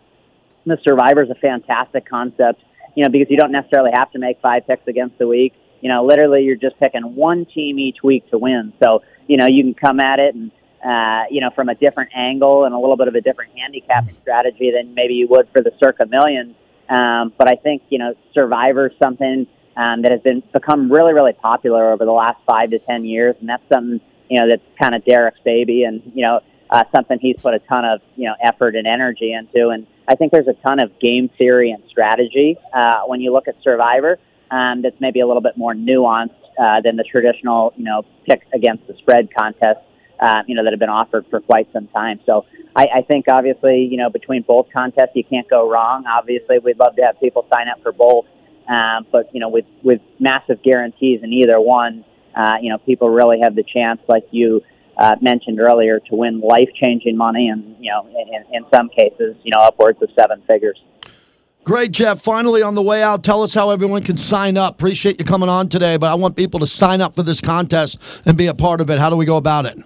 [0.66, 2.62] the Survivor is a fantastic concept.
[2.95, 5.55] You know, because you don't necessarily have to make five picks against the week.
[5.81, 8.73] You know, literally, you're just picking one team each week to win.
[8.83, 10.51] So, you know, you can come at it and
[10.85, 14.14] uh, you know, from a different angle and a little bit of a different handicapping
[14.14, 16.57] strategy than maybe you would for the Circa Million.
[16.92, 21.14] Um, but I think you know, Survivor is something um, that has been become really,
[21.14, 24.62] really popular over the last five to ten years, and that's something you know that's
[24.78, 28.28] kind of Derek's baby, and you know, uh, something he's put a ton of you
[28.28, 29.68] know effort and energy into.
[29.68, 33.48] And I think there's a ton of game theory and strategy uh, when you look
[33.48, 34.18] at Survivor.
[34.50, 38.42] Um, that's maybe a little bit more nuanced uh, than the traditional, you know, pick
[38.52, 39.81] against the spread contest
[40.26, 42.20] uh, you know, that have been offered for quite some time.
[42.24, 46.04] So I, I think obviously, you know, between both contests, you can't go wrong.
[46.06, 48.26] Obviously, we'd love to have people sign up for both.
[48.68, 52.04] Um, but, you know, with, with massive guarantees in either one,
[52.40, 54.62] uh, you know, people really have the chance, like you
[54.96, 59.35] uh, mentioned earlier, to win life changing money and, you know, in, in some cases,
[59.42, 60.80] you know, upwards of seven figures.
[61.64, 62.22] Great, Jeff.
[62.22, 64.74] Finally, on the way out, tell us how everyone can sign up.
[64.74, 67.98] Appreciate you coming on today, but I want people to sign up for this contest
[68.24, 68.98] and be a part of it.
[68.98, 69.78] How do we go about it?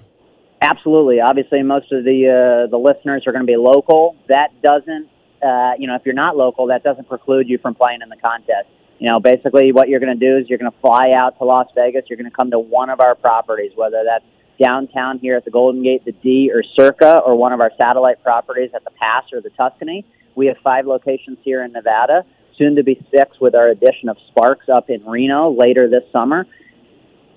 [0.61, 1.21] Absolutely.
[1.21, 4.16] Obviously, most of the uh, the listeners are going to be local.
[4.29, 5.09] That doesn't,
[5.42, 8.16] uh, you know, if you're not local, that doesn't preclude you from playing in the
[8.16, 8.69] contest.
[8.99, 11.45] You know, basically, what you're going to do is you're going to fly out to
[11.45, 12.05] Las Vegas.
[12.09, 14.25] You're going to come to one of our properties, whether that's
[14.62, 18.23] downtown here at the Golden Gate, the D, or Circa, or one of our satellite
[18.23, 20.07] properties at the Pass or the Tuscany.
[20.35, 22.25] We have five locations here in Nevada,
[22.57, 26.47] soon to be six with our addition of Sparks up in Reno later this summer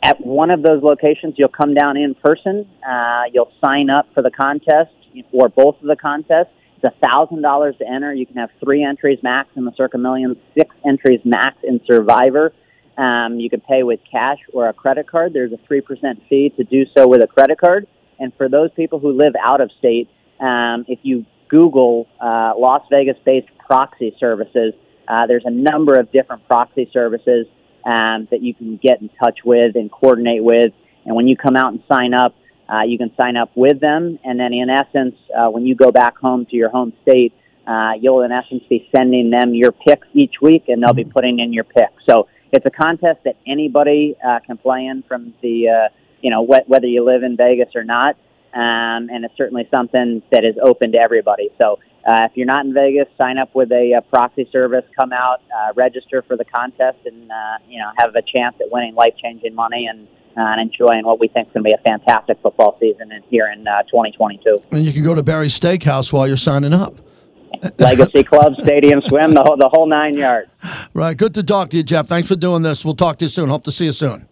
[0.02, 2.68] at one of those locations, you'll come down in person.
[2.88, 4.92] Uh, you'll sign up for the contest
[5.32, 6.54] or both of the contests.
[6.82, 8.14] It's a thousand dollars to enter.
[8.14, 12.54] You can have three entries max in the Circa Million, six entries max in Survivor.
[12.98, 15.34] Um, you can pay with cash or a credit card.
[15.34, 17.88] There's a three percent fee to do so with a credit card.
[18.20, 20.10] And for those people who live out of state,
[20.40, 24.74] um, if you Google uh, Las Vegas-based proxy services,
[25.08, 27.48] uh, there's a number of different proxy services
[27.86, 30.74] um, that you can get in touch with and coordinate with.
[31.06, 32.36] And when you come out and sign up,
[32.68, 34.20] uh, you can sign up with them.
[34.24, 37.34] And then, in essence, uh, when you go back home to your home state,
[37.66, 41.12] uh, you'll, in essence, be sending them your picks each week, and they'll be mm-hmm.
[41.12, 42.04] putting in your picks.
[42.08, 46.46] So it's a contest that anybody uh, can play in from the, uh, you know,
[46.46, 48.18] wh- whether you live in Vegas or not.
[48.54, 51.50] Um, and it's certainly something that is open to everybody.
[51.62, 54.86] So uh, if you're not in Vegas, sign up with a, a proxy service.
[54.98, 58.72] Come out, uh, register for the contest, and uh, you know have a chance at
[58.72, 60.08] winning life-changing money and,
[60.38, 63.22] uh, and enjoying what we think is going to be a fantastic football season in,
[63.24, 64.62] here in uh, 2022.
[64.72, 66.96] And you can go to Barry's Steakhouse while you're signing up.
[67.80, 70.50] Legacy Club, Stadium Swim, the whole, the whole nine yards.
[70.94, 71.18] Right.
[71.18, 72.08] Good to talk to you, Jeff.
[72.08, 72.86] Thanks for doing this.
[72.86, 73.50] We'll talk to you soon.
[73.50, 74.29] Hope to see you soon.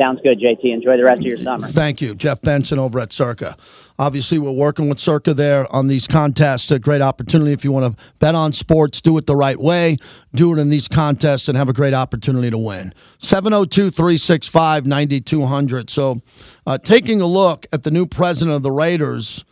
[0.00, 0.72] Sounds good, JT.
[0.72, 1.68] Enjoy the rest of your summer.
[1.68, 2.16] Thank you.
[2.16, 3.56] Jeff Benson over at Circa.
[3.96, 6.72] Obviously, we're working with Circa there on these contests.
[6.72, 9.96] A great opportunity if you want to bet on sports, do it the right way,
[10.34, 12.92] do it in these contests, and have a great opportunity to win.
[13.20, 15.90] 702 365 9200.
[15.90, 16.20] So,
[16.66, 19.44] uh, taking a look at the new president of the Raiders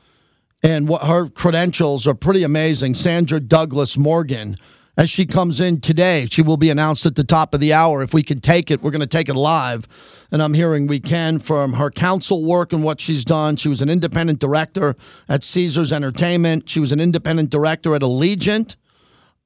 [0.65, 2.97] and what her credentials are pretty amazing.
[2.97, 4.57] Sandra Douglas Morgan
[4.97, 6.27] as she comes in today.
[6.31, 8.03] She will be announced at the top of the hour.
[8.03, 9.87] If we can take it, we're going to take it live.
[10.31, 13.57] And I'm hearing we can from her council work and what she's done.
[13.57, 14.97] She was an independent director
[15.29, 16.69] at Caesars Entertainment.
[16.69, 18.77] She was an independent director at Allegiant,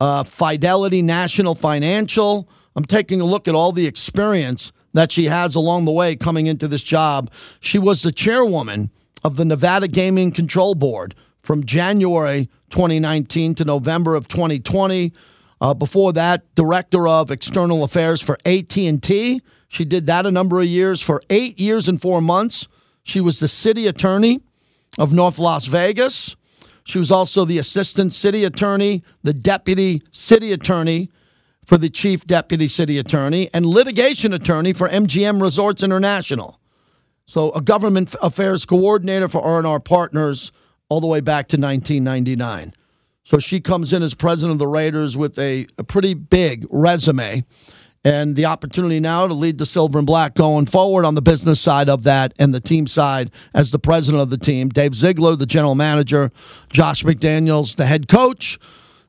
[0.01, 2.49] uh, Fidelity National Financial.
[2.75, 6.47] I'm taking a look at all the experience that she has along the way coming
[6.47, 7.31] into this job.
[7.61, 8.91] She was the chairwoman
[9.25, 15.13] of the Nevada Gaming Control Board from January 2019 to November of 2020.
[15.61, 19.41] Uh, before that, director of external affairs for AT&T.
[19.69, 21.01] She did that a number of years.
[21.01, 22.69] For eight years and four months,
[23.03, 24.41] she was the city attorney
[24.99, 26.37] of North Las Vegas.
[26.85, 31.11] She was also the assistant city attorney, the deputy city attorney
[31.65, 36.61] for the chief deputy city attorney, and litigation attorney for MGM Resorts International.
[37.27, 40.53] So, a government affairs coordinator for R&R Partners
[40.89, 42.73] all the way back to 1999.
[43.27, 47.45] So she comes in as president of the Raiders with a, a pretty big resume
[48.05, 51.59] and the opportunity now to lead the silver and black going forward on the business
[51.61, 54.69] side of that and the team side as the president of the team.
[54.69, 56.31] Dave Ziegler, the general manager,
[56.71, 58.61] Josh McDaniels, the head coach,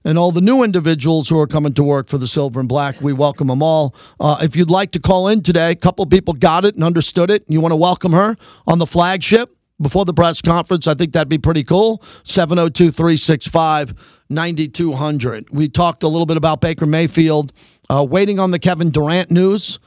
[0.03, 2.99] and all the new individuals who are coming to work for the silver and black.
[2.99, 3.93] We welcome them all.
[4.19, 7.29] Uh, if you'd like to call in today, a couple people got it and understood
[7.29, 10.87] it, and you want to welcome her on the flagship before the press conference.
[10.87, 12.03] I think that'd be pretty cool.
[12.23, 13.93] 702 365
[14.29, 15.49] 9200.
[15.51, 17.53] We talked a little bit about Baker Mayfield,
[17.89, 19.79] uh, waiting on the Kevin Durant news.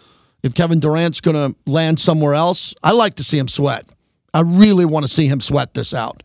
[0.42, 3.86] If Kevin Durant's going to land somewhere else, I like to see him sweat.
[4.32, 6.22] I really want to see him sweat this out.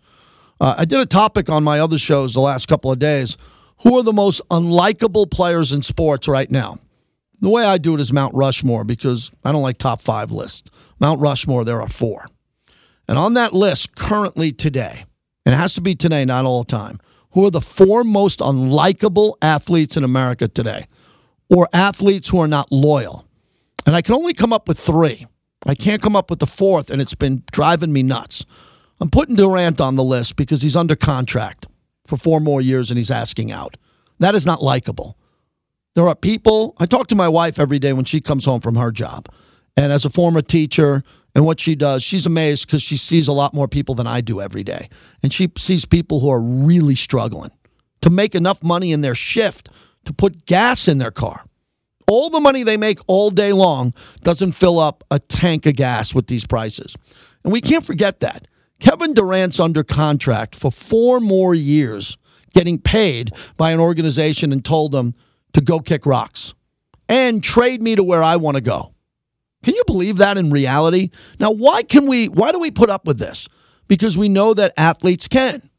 [0.62, 3.36] Uh, I did a topic on my other shows the last couple of days.
[3.80, 6.78] Who are the most unlikable players in sports right now?
[7.42, 10.70] The way I do it is Mount Rushmore because I don't like top five lists.
[11.00, 12.28] Mount Rushmore, there are four.
[13.08, 15.06] And on that list currently today,
[15.46, 17.00] and it has to be today, not all the time,
[17.32, 20.88] who are the four most unlikable athletes in America today,
[21.50, 23.28] or athletes who are not loyal.
[23.86, 25.28] And I can only come up with three.
[25.66, 28.46] I can't come up with the fourth, and it's been driving me nuts.
[29.00, 31.68] I'm putting Durant on the list because he's under contract
[32.08, 33.78] for four more years and he's asking out.
[34.20, 35.18] That is not likable.
[35.96, 38.76] There are people, I talk to my wife every day when she comes home from
[38.76, 39.28] her job.
[39.76, 41.04] And as a former teacher
[41.36, 44.22] and what she does, she's amazed because she sees a lot more people than I
[44.22, 44.90] do every day.
[45.22, 47.52] And she sees people who are really struggling
[48.02, 49.70] to make enough money in their shift
[50.06, 51.46] to put gas in their car.
[52.08, 56.16] All the money they make all day long doesn't fill up a tank of gas
[56.16, 56.96] with these prices.
[57.44, 58.48] And we can't forget that.
[58.80, 62.18] Kevin Durant's under contract for four more years,
[62.54, 65.16] getting paid by an organization and told them
[65.54, 66.54] to go kick rocks
[67.10, 68.95] and trade me to where I want to go.
[69.66, 71.10] Can you believe that in reality?
[71.40, 73.50] Now, why can we, why do we put up with this?
[73.88, 75.72] Because we know that athletes can.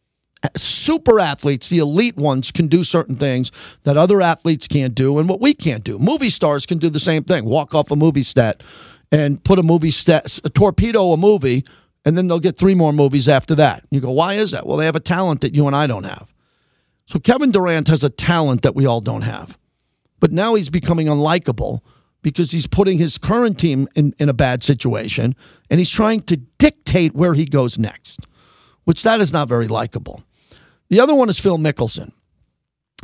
[0.57, 3.53] Super athletes, the elite ones, can do certain things
[3.84, 6.01] that other athletes can't do and what we can't do.
[6.01, 8.64] Movie stars can do the same thing walk off a movie set
[9.12, 11.64] and put a movie set, a torpedo a movie
[12.05, 13.84] and then they'll get three more movies after that.
[13.91, 14.66] You go, why is that?
[14.66, 16.26] Well, they have a talent that you and I don't have.
[17.07, 19.57] So Kevin Durant has a talent that we all don't have.
[20.18, 21.82] But now he's becoming unlikable
[22.27, 25.37] because he's putting his current team in, in a bad situation
[25.70, 28.27] and he's trying to dictate where he goes next,
[28.83, 30.24] which that is not very likable.
[30.89, 32.11] The other one is Phil Mickelson.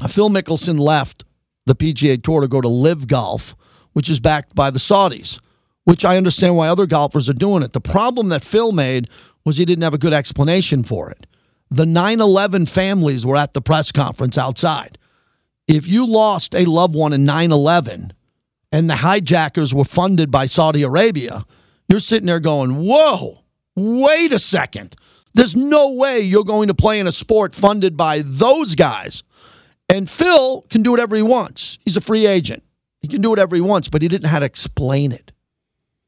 [0.00, 1.24] Uh, Phil Mickelson left
[1.66, 3.54] the PGA Tour to go to LIV Golf,
[3.92, 5.38] which is backed by the Saudis
[5.84, 7.72] which I understand why other golfers are doing it.
[7.72, 9.08] The problem that Phil made
[9.44, 11.26] was he didn't have a good explanation for it.
[11.70, 14.96] The 9 11 families were at the press conference outside.
[15.66, 18.12] If you lost a loved one in 9 11
[18.72, 21.44] and the hijackers were funded by Saudi Arabia,
[21.88, 23.44] you're sitting there going, whoa,
[23.76, 24.96] wait a second.
[25.34, 29.22] There's no way you're going to play in a sport funded by those guys.
[29.88, 31.78] And Phil can do whatever he wants.
[31.84, 32.62] He's a free agent.
[33.00, 35.32] He can do whatever he wants, but he didn't know how to explain it.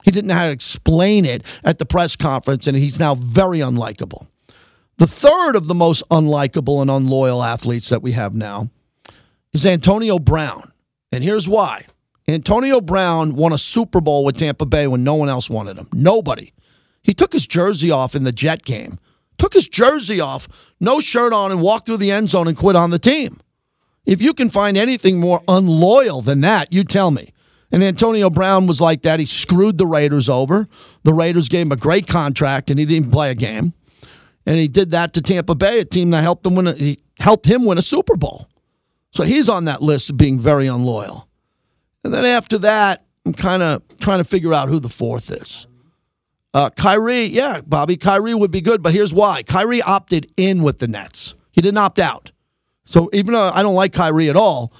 [0.05, 3.59] He didn't know how to explain it at the press conference, and he's now very
[3.59, 4.27] unlikable.
[4.99, 8.71] The third of the most unlikable and unloyal athletes that we have now
[9.53, 10.73] is Antonio Brown.
[11.11, 11.87] And here's why
[12.27, 15.89] Antonio Brown won a Super Bowl with Tampa Bay when no one else wanted him.
[15.93, 16.53] Nobody.
[17.03, 18.99] He took his jersey off in the Jet game,
[19.39, 20.49] took his jersey off,
[20.81, 23.41] no shirt on, and walked through the end zone and quit on the team.
[24.07, 27.33] If you can find anything more unloyal than that, you tell me.
[27.71, 29.21] And Antonio Brown was like that.
[29.21, 30.69] He screwed the Raiders over.
[31.03, 33.73] The Raiders gave him a great contract, and he didn't even play a game.
[34.47, 36.69] And he did that to Tampa Bay, a team that helped him win.
[36.69, 38.49] A, he helped him win a Super Bowl.
[39.11, 41.29] So he's on that list of being very unloyal.
[42.05, 45.67] And then after that, I'm kind of trying to figure out who the fourth is.
[46.53, 50.79] Uh, Kyrie, yeah, Bobby, Kyrie would be good, but here's why: Kyrie opted in with
[50.79, 51.35] the Nets.
[51.51, 52.31] He didn't opt out.
[52.85, 54.73] So even though I don't like Kyrie at all,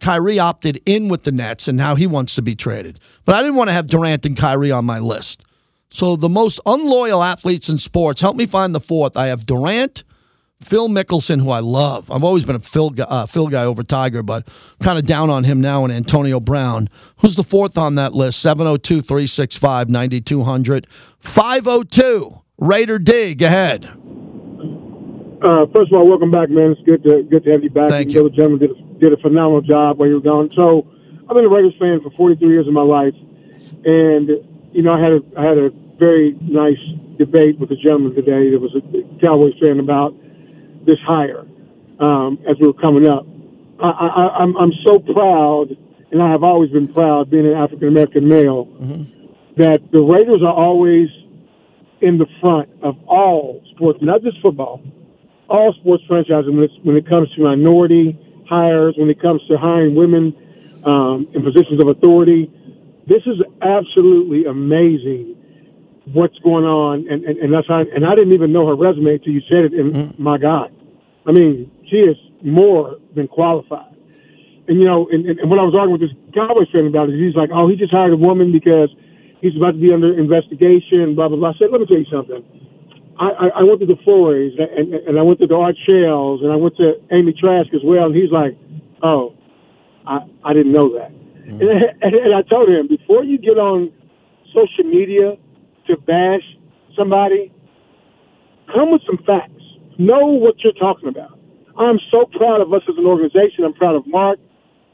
[0.00, 2.98] Kyrie opted in with the Nets, and now he wants to be traded.
[3.24, 5.44] But I didn't want to have Durant and Kyrie on my list.
[5.90, 9.16] So the most unloyal athletes in sports, help me find the fourth.
[9.16, 10.02] I have Durant,
[10.60, 12.10] Phil Mickelson, who I love.
[12.10, 14.48] I've always been a Phil, uh, Phil guy over Tiger, but
[14.82, 16.88] kind of down on him now, and Antonio Brown.
[17.18, 18.40] Who's the fourth on that list?
[18.40, 20.86] 702 365 9200.
[21.20, 23.34] 502 Raider D.
[23.34, 23.84] Go ahead.
[25.42, 26.72] Uh, first of all, welcome back, man.
[26.72, 27.90] It's good to good to have you back.
[27.90, 28.22] Thank you.
[28.24, 30.50] The gentleman did a did a phenomenal job while you were gone.
[30.56, 30.88] So
[31.28, 33.14] I've been a Raiders fan for 43 years of my life,
[33.84, 34.30] and
[34.72, 36.80] you know I had a I had a very nice
[37.18, 40.16] debate with a gentleman today that was a Cowboys fan about
[40.86, 41.44] this hire
[42.00, 43.26] um, as we were coming up.
[43.82, 45.76] I, I, I'm I'm so proud,
[46.10, 49.02] and I have always been proud, being an African American male, mm-hmm.
[49.56, 51.08] that the Raiders are always
[52.00, 54.82] in the front of all sports, not just football,
[55.48, 58.18] all sports franchises when, when it comes to minority
[58.48, 60.34] hires, when it comes to hiring women
[60.84, 62.50] um, in positions of authority.
[63.06, 65.36] This is absolutely amazing
[66.12, 69.14] what's going on, and, and, and that's how, and I didn't even know her resume
[69.14, 69.72] until you said it.
[69.74, 70.18] And mm.
[70.18, 70.72] my God,
[71.26, 73.94] I mean, she is more than qualified.
[74.68, 77.18] And you know, and, and, when I was arguing with this Cowboys fan about it,
[77.18, 78.90] he's like, "Oh, he just hired a woman because
[79.40, 81.50] he's about to be under investigation." Blah blah blah.
[81.50, 82.42] I said, "Let me tell you something.
[83.18, 86.52] I, I went to the Floreses and, and I went to the Art Shells and
[86.52, 88.06] I went to Amy Trask as well.
[88.06, 88.56] And he's like,
[89.02, 89.34] oh,
[90.06, 91.12] I, I didn't know that.
[91.12, 91.60] Mm-hmm.
[91.60, 91.70] And,
[92.02, 93.90] and, and I told him, before you get on
[94.52, 95.36] social media
[95.86, 96.42] to bash
[96.96, 97.52] somebody,
[98.74, 99.55] come with some facts.
[99.98, 101.38] Know what you're talking about.
[101.78, 103.64] I'm so proud of us as an organization.
[103.64, 104.38] I'm proud of Mark.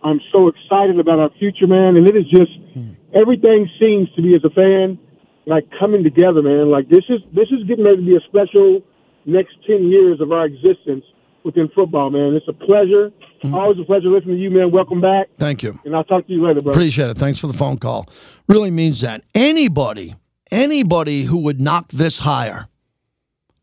[0.03, 1.97] I'm so excited about our future, man.
[1.97, 2.93] And it is just, mm-hmm.
[3.15, 4.99] everything seems to be, as a fan,
[5.47, 6.71] like coming together, man.
[6.71, 8.83] Like this is this is getting ready to be a special
[9.27, 11.05] next ten years of our existence
[11.45, 12.35] within football, man.
[12.35, 13.13] It's a pleasure.
[13.53, 14.71] Always a pleasure listening to you, man.
[14.71, 15.27] Welcome back.
[15.37, 15.79] Thank you.
[15.85, 16.73] And I'll talk to you later, bro.
[16.73, 17.19] Appreciate it.
[17.19, 18.09] Thanks for the phone call.
[18.47, 19.25] Really means that.
[19.35, 20.15] Anybody,
[20.53, 22.69] anybody who would knock this hire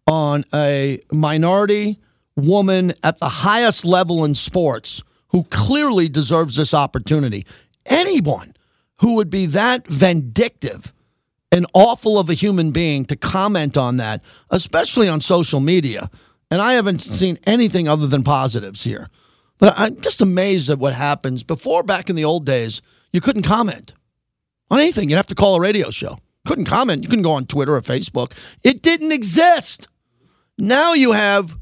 [0.09, 1.99] on a minority
[2.35, 7.45] woman at the highest level in sports who clearly deserves this opportunity,
[7.85, 8.53] anyone
[8.97, 10.93] who would be that vindictive
[11.51, 16.09] and awful of a human being to comment on that, especially on social media.
[16.49, 19.09] And I haven't seen anything other than positives here.
[19.59, 21.43] But I'm just amazed at what happens.
[21.43, 22.81] Before, back in the old days,
[23.13, 23.93] you couldn't comment
[24.71, 25.09] on anything.
[25.09, 26.17] You'd have to call a radio show.
[26.47, 27.03] Couldn't comment.
[27.03, 28.31] You couldn't go on Twitter or Facebook.
[28.63, 29.87] It didn't exist.
[30.59, 31.57] Now you have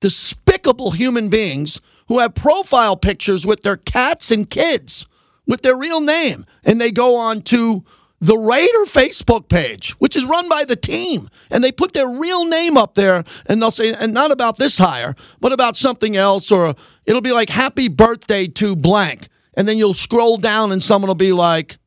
[0.00, 5.06] despicable human beings who have profile pictures with their cats and kids
[5.46, 6.46] with their real name.
[6.64, 7.84] And they go on to
[8.18, 12.44] the Raider Facebook page, which is run by the team, and they put their real
[12.44, 16.50] name up there, and they'll say, and not about this hire, but about something else,
[16.50, 16.74] or
[17.06, 21.14] it'll be like "Happy Birthday to blank," and then you'll scroll down, and someone will
[21.14, 21.78] be like,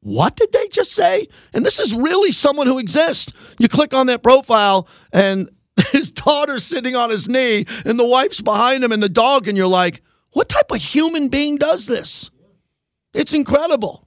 [0.00, 3.32] "What did they just say?" And this is really someone who exists.
[3.58, 5.50] You click on that profile, and
[5.92, 9.56] his daughter's sitting on his knee, and the wife's behind him, and the dog, and
[9.56, 10.02] you're like,
[10.32, 12.30] "What type of human being does this?"
[13.12, 14.06] It's incredible.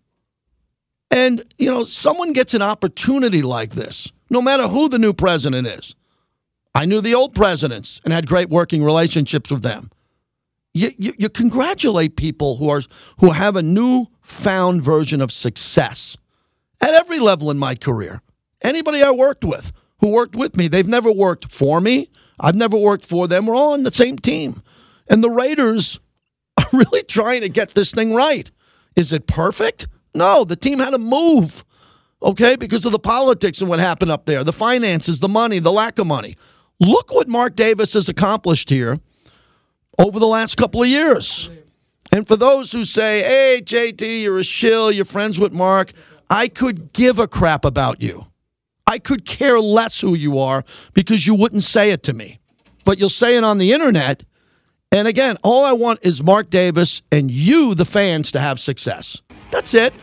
[1.11, 5.67] And, you know, someone gets an opportunity like this, no matter who the new president
[5.67, 5.95] is.
[6.73, 9.91] I knew the old presidents and had great working relationships with them.
[10.73, 12.81] You, you, you congratulate people who are
[13.19, 16.17] who have a newfound version of success
[16.81, 18.21] at every level in my career.
[18.61, 19.71] Anybody I worked with
[20.03, 22.09] who worked with me, they've never worked for me.
[22.37, 23.45] I've never worked for them.
[23.45, 24.61] We're all on the same team.
[25.07, 25.97] And the Raiders
[26.57, 28.51] are really trying to get this thing right.
[28.97, 29.87] Is it perfect?
[30.13, 31.63] No, the team had to move,
[32.21, 35.71] okay, because of the politics and what happened up there, the finances, the money, the
[35.71, 36.35] lack of money.
[36.81, 38.99] Look what Mark Davis has accomplished here
[39.97, 41.49] over the last couple of years.
[42.11, 45.93] And for those who say, hey, JT, you're a shill, you're friends with Mark,
[46.29, 48.25] I could give a crap about you.
[48.87, 50.63] I could care less who you are
[50.93, 52.39] because you wouldn't say it to me.
[52.85, 54.23] But you'll say it on the internet.
[54.91, 59.21] And again, all I want is Mark Davis and you, the fans, to have success.
[59.51, 59.93] That's it.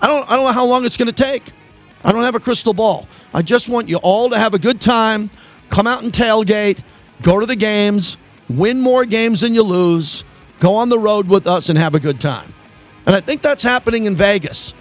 [0.00, 1.52] I don't I don't know how long it's going to take.
[2.04, 3.08] I don't have a crystal ball.
[3.34, 5.30] I just want you all to have a good time,
[5.68, 6.82] come out and tailgate,
[7.22, 8.16] go to the games,
[8.48, 10.24] win more games than you lose,
[10.60, 12.54] go on the road with us and have a good time.
[13.06, 14.72] And I think that's happening in Vegas.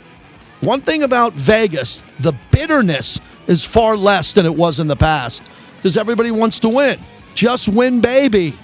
[0.61, 3.19] One thing about Vegas, the bitterness
[3.49, 5.41] is far less than it was in the past
[5.75, 6.99] because everybody wants to win.
[7.33, 8.57] Just win, baby.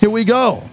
[0.00, 0.68] Here we go.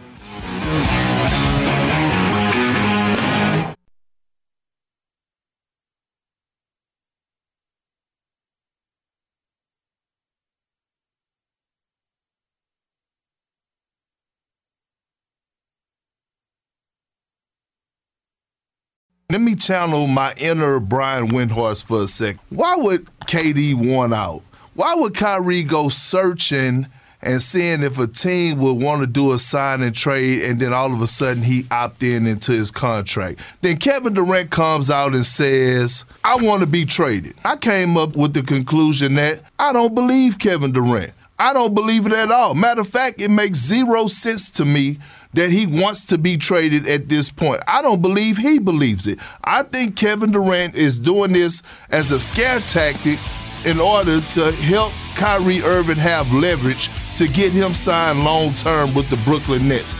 [19.31, 22.37] Let me channel my inner Brian Windhorst for a sec.
[22.49, 24.43] Why would KD want out?
[24.75, 26.85] Why would Kyrie go searching
[27.23, 30.73] and seeing if a team would want to do a sign and trade and then
[30.73, 33.39] all of a sudden he opt in into his contract?
[33.63, 37.33] Then Kevin Durant comes out and says, I want to be traded.
[37.43, 41.13] I came up with the conclusion that I don't believe Kevin Durant.
[41.39, 42.53] I don't believe it at all.
[42.53, 44.99] Matter of fact, it makes zero sense to me
[45.35, 47.61] that he wants to be traded at this point.
[47.67, 49.19] I don't believe he believes it.
[49.43, 53.19] I think Kevin Durant is doing this as a scare tactic
[53.65, 59.09] in order to help Kyrie Irving have leverage to get him signed long term with
[59.09, 59.95] the Brooklyn Nets.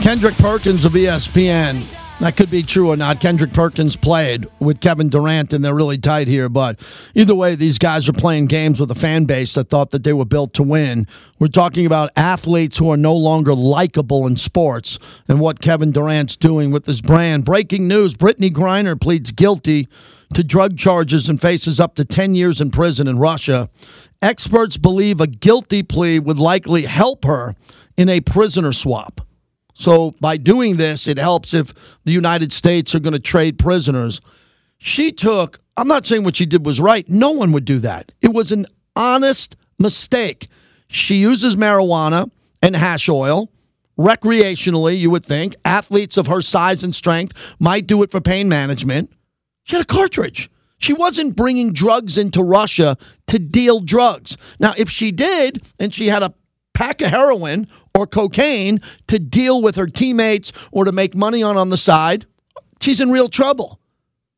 [0.00, 2.01] Kendrick Perkins of ESPN.
[2.22, 3.18] That could be true or not.
[3.18, 6.48] Kendrick Perkins played with Kevin Durant, and they're really tight here.
[6.48, 6.78] But
[7.16, 10.12] either way, these guys are playing games with a fan base that thought that they
[10.12, 11.08] were built to win.
[11.40, 16.36] We're talking about athletes who are no longer likable in sports and what Kevin Durant's
[16.36, 17.44] doing with his brand.
[17.44, 19.88] Breaking news Brittney Griner pleads guilty
[20.34, 23.68] to drug charges and faces up to 10 years in prison in Russia.
[24.22, 27.56] Experts believe a guilty plea would likely help her
[27.96, 29.22] in a prisoner swap.
[29.82, 31.74] So by doing this, it helps if
[32.04, 34.20] the United States are going to trade prisoners.
[34.78, 37.08] She took, I'm not saying what she did was right.
[37.08, 38.12] No one would do that.
[38.20, 40.46] It was an honest mistake.
[40.86, 42.30] She uses marijuana
[42.62, 43.50] and hash oil
[43.98, 45.56] recreationally, you would think.
[45.64, 49.12] Athletes of her size and strength might do it for pain management.
[49.64, 50.48] She had a cartridge.
[50.78, 54.36] She wasn't bringing drugs into Russia to deal drugs.
[54.60, 56.34] Now, if she did and she had a
[56.74, 61.56] pack of heroin or cocaine to deal with her teammates or to make money on
[61.56, 62.26] on the side,
[62.80, 63.78] she's in real trouble.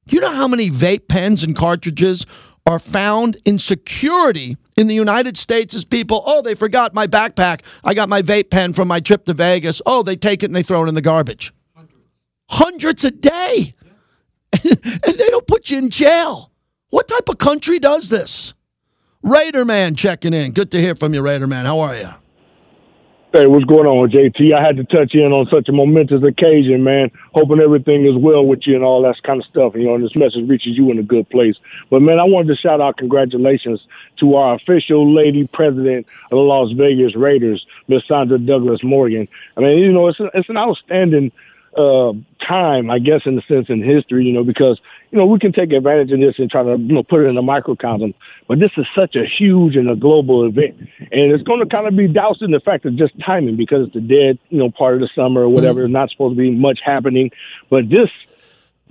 [0.06, 2.26] Do you know how many vape pens and cartridges
[2.66, 7.60] are found in security in the United States as people, oh, they forgot my backpack.
[7.84, 9.80] I got my vape pen from my trip to Vegas.
[9.86, 11.52] Oh, they take it and they throw it in the garbage.
[11.74, 12.00] Hundreds,
[12.48, 13.74] Hundreds a day.
[14.64, 16.50] and they don't put you in jail.
[16.90, 18.54] What type of country does this?
[19.22, 20.52] Raider Man checking in.
[20.52, 21.66] Good to hear from you, Raider Man.
[21.66, 22.10] How are you?
[23.36, 24.52] Hey, what's going on, JT?
[24.52, 27.10] I had to touch in on such a momentous occasion, man.
[27.34, 29.74] Hoping everything is well with you and all that kind of stuff.
[29.74, 31.56] You know, and this message reaches you in a good place.
[31.90, 33.84] But man, I wanted to shout out congratulations
[34.20, 39.26] to our official lady president of the Las Vegas Raiders, Miss Sandra Douglas Morgan.
[39.56, 41.32] I mean, you know, it's it's an outstanding
[41.76, 42.12] uh,
[42.46, 44.80] time, I guess, in the sense in history, you know, because
[45.10, 47.26] you know we can take advantage of this and try to you know put it
[47.26, 48.14] in a microcosm,
[48.48, 51.86] but this is such a huge and a global event, and it's going to kind
[51.86, 54.70] of be doused in the fact of just timing because it's the dead, you know,
[54.70, 55.80] part of the summer or whatever.
[55.80, 55.80] Mm-hmm.
[55.80, 57.30] There's not supposed to be much happening,
[57.70, 58.10] but this,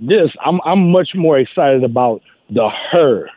[0.00, 3.28] this, I'm I'm much more excited about the her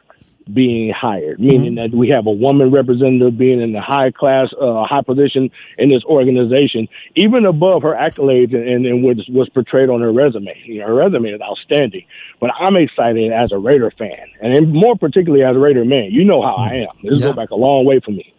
[0.54, 1.91] being hired, meaning mm-hmm.
[1.91, 5.89] that we have a woman representative being in the high class, uh, high position in
[5.89, 10.54] this organization, even above her accolades and, and what was portrayed on her resume.
[10.66, 12.06] You know, her resume is outstanding.
[12.39, 16.12] But I'm excited as a Raider fan, and more particularly as a Raider man.
[16.12, 16.95] You know how I am.
[17.04, 17.28] This yeah.
[17.28, 18.34] goes back a long way for me.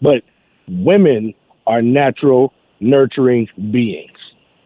[0.00, 0.22] But
[0.68, 1.34] women
[1.66, 4.11] are natural, nurturing beings.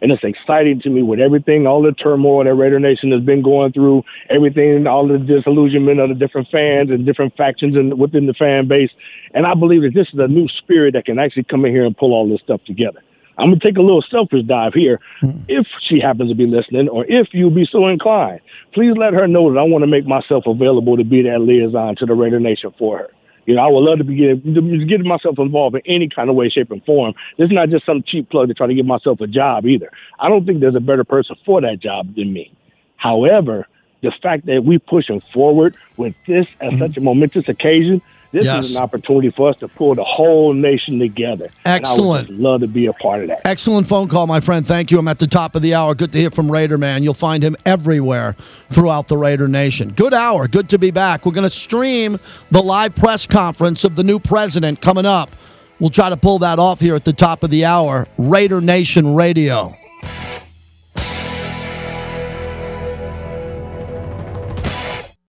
[0.03, 3.43] And it's exciting to me with everything, all the turmoil that Raider Nation has been
[3.43, 8.27] going through, everything, all the disillusionment of the different fans and different factions and within
[8.27, 8.91] the fan base.
[9.33, 11.87] And I believe that this is a new spirit that can actually come in here
[11.87, 13.03] and pull all this stuff together.
[13.39, 15.01] I'm gonna take a little selfish dive here.
[15.23, 15.45] Mm-hmm.
[15.49, 18.41] If she happens to be listening, or if you be so inclined,
[18.73, 21.97] please let her know that I want to make myself available to be that liaison
[21.97, 23.11] to the Raider Nation for her.
[23.47, 26.37] You know, I would love to be getting, getting myself involved in any kind of
[26.37, 27.15] way, shape, and form.
[27.39, 29.91] This is not just some cheap plug to try to get myself a job either.
[30.19, 32.53] I don't think there's a better person for that job than me.
[32.97, 33.67] However,
[34.03, 36.79] the fact that we're pushing forward with this as mm-hmm.
[36.79, 38.67] such a momentous occasion this yes.
[38.67, 41.49] is an opportunity for us to pull the whole nation together.
[41.65, 42.31] Excellent.
[42.31, 43.43] love to be a part of that.
[43.45, 44.67] Excellent phone call, my friend.
[44.67, 44.99] Thank you.
[44.99, 45.95] I'm at the top of the hour.
[45.95, 47.03] Good to hear from Raider Man.
[47.03, 48.37] You'll find him everywhere
[48.69, 49.93] throughout the Raider Nation.
[49.93, 50.49] Good hour.
[50.49, 51.25] Good to be back.
[51.25, 52.19] We're going to stream
[52.51, 55.31] the live press conference of the new president coming up.
[55.79, 58.07] We'll try to pull that off here at the top of the hour.
[58.19, 59.77] Raider Nation Radio.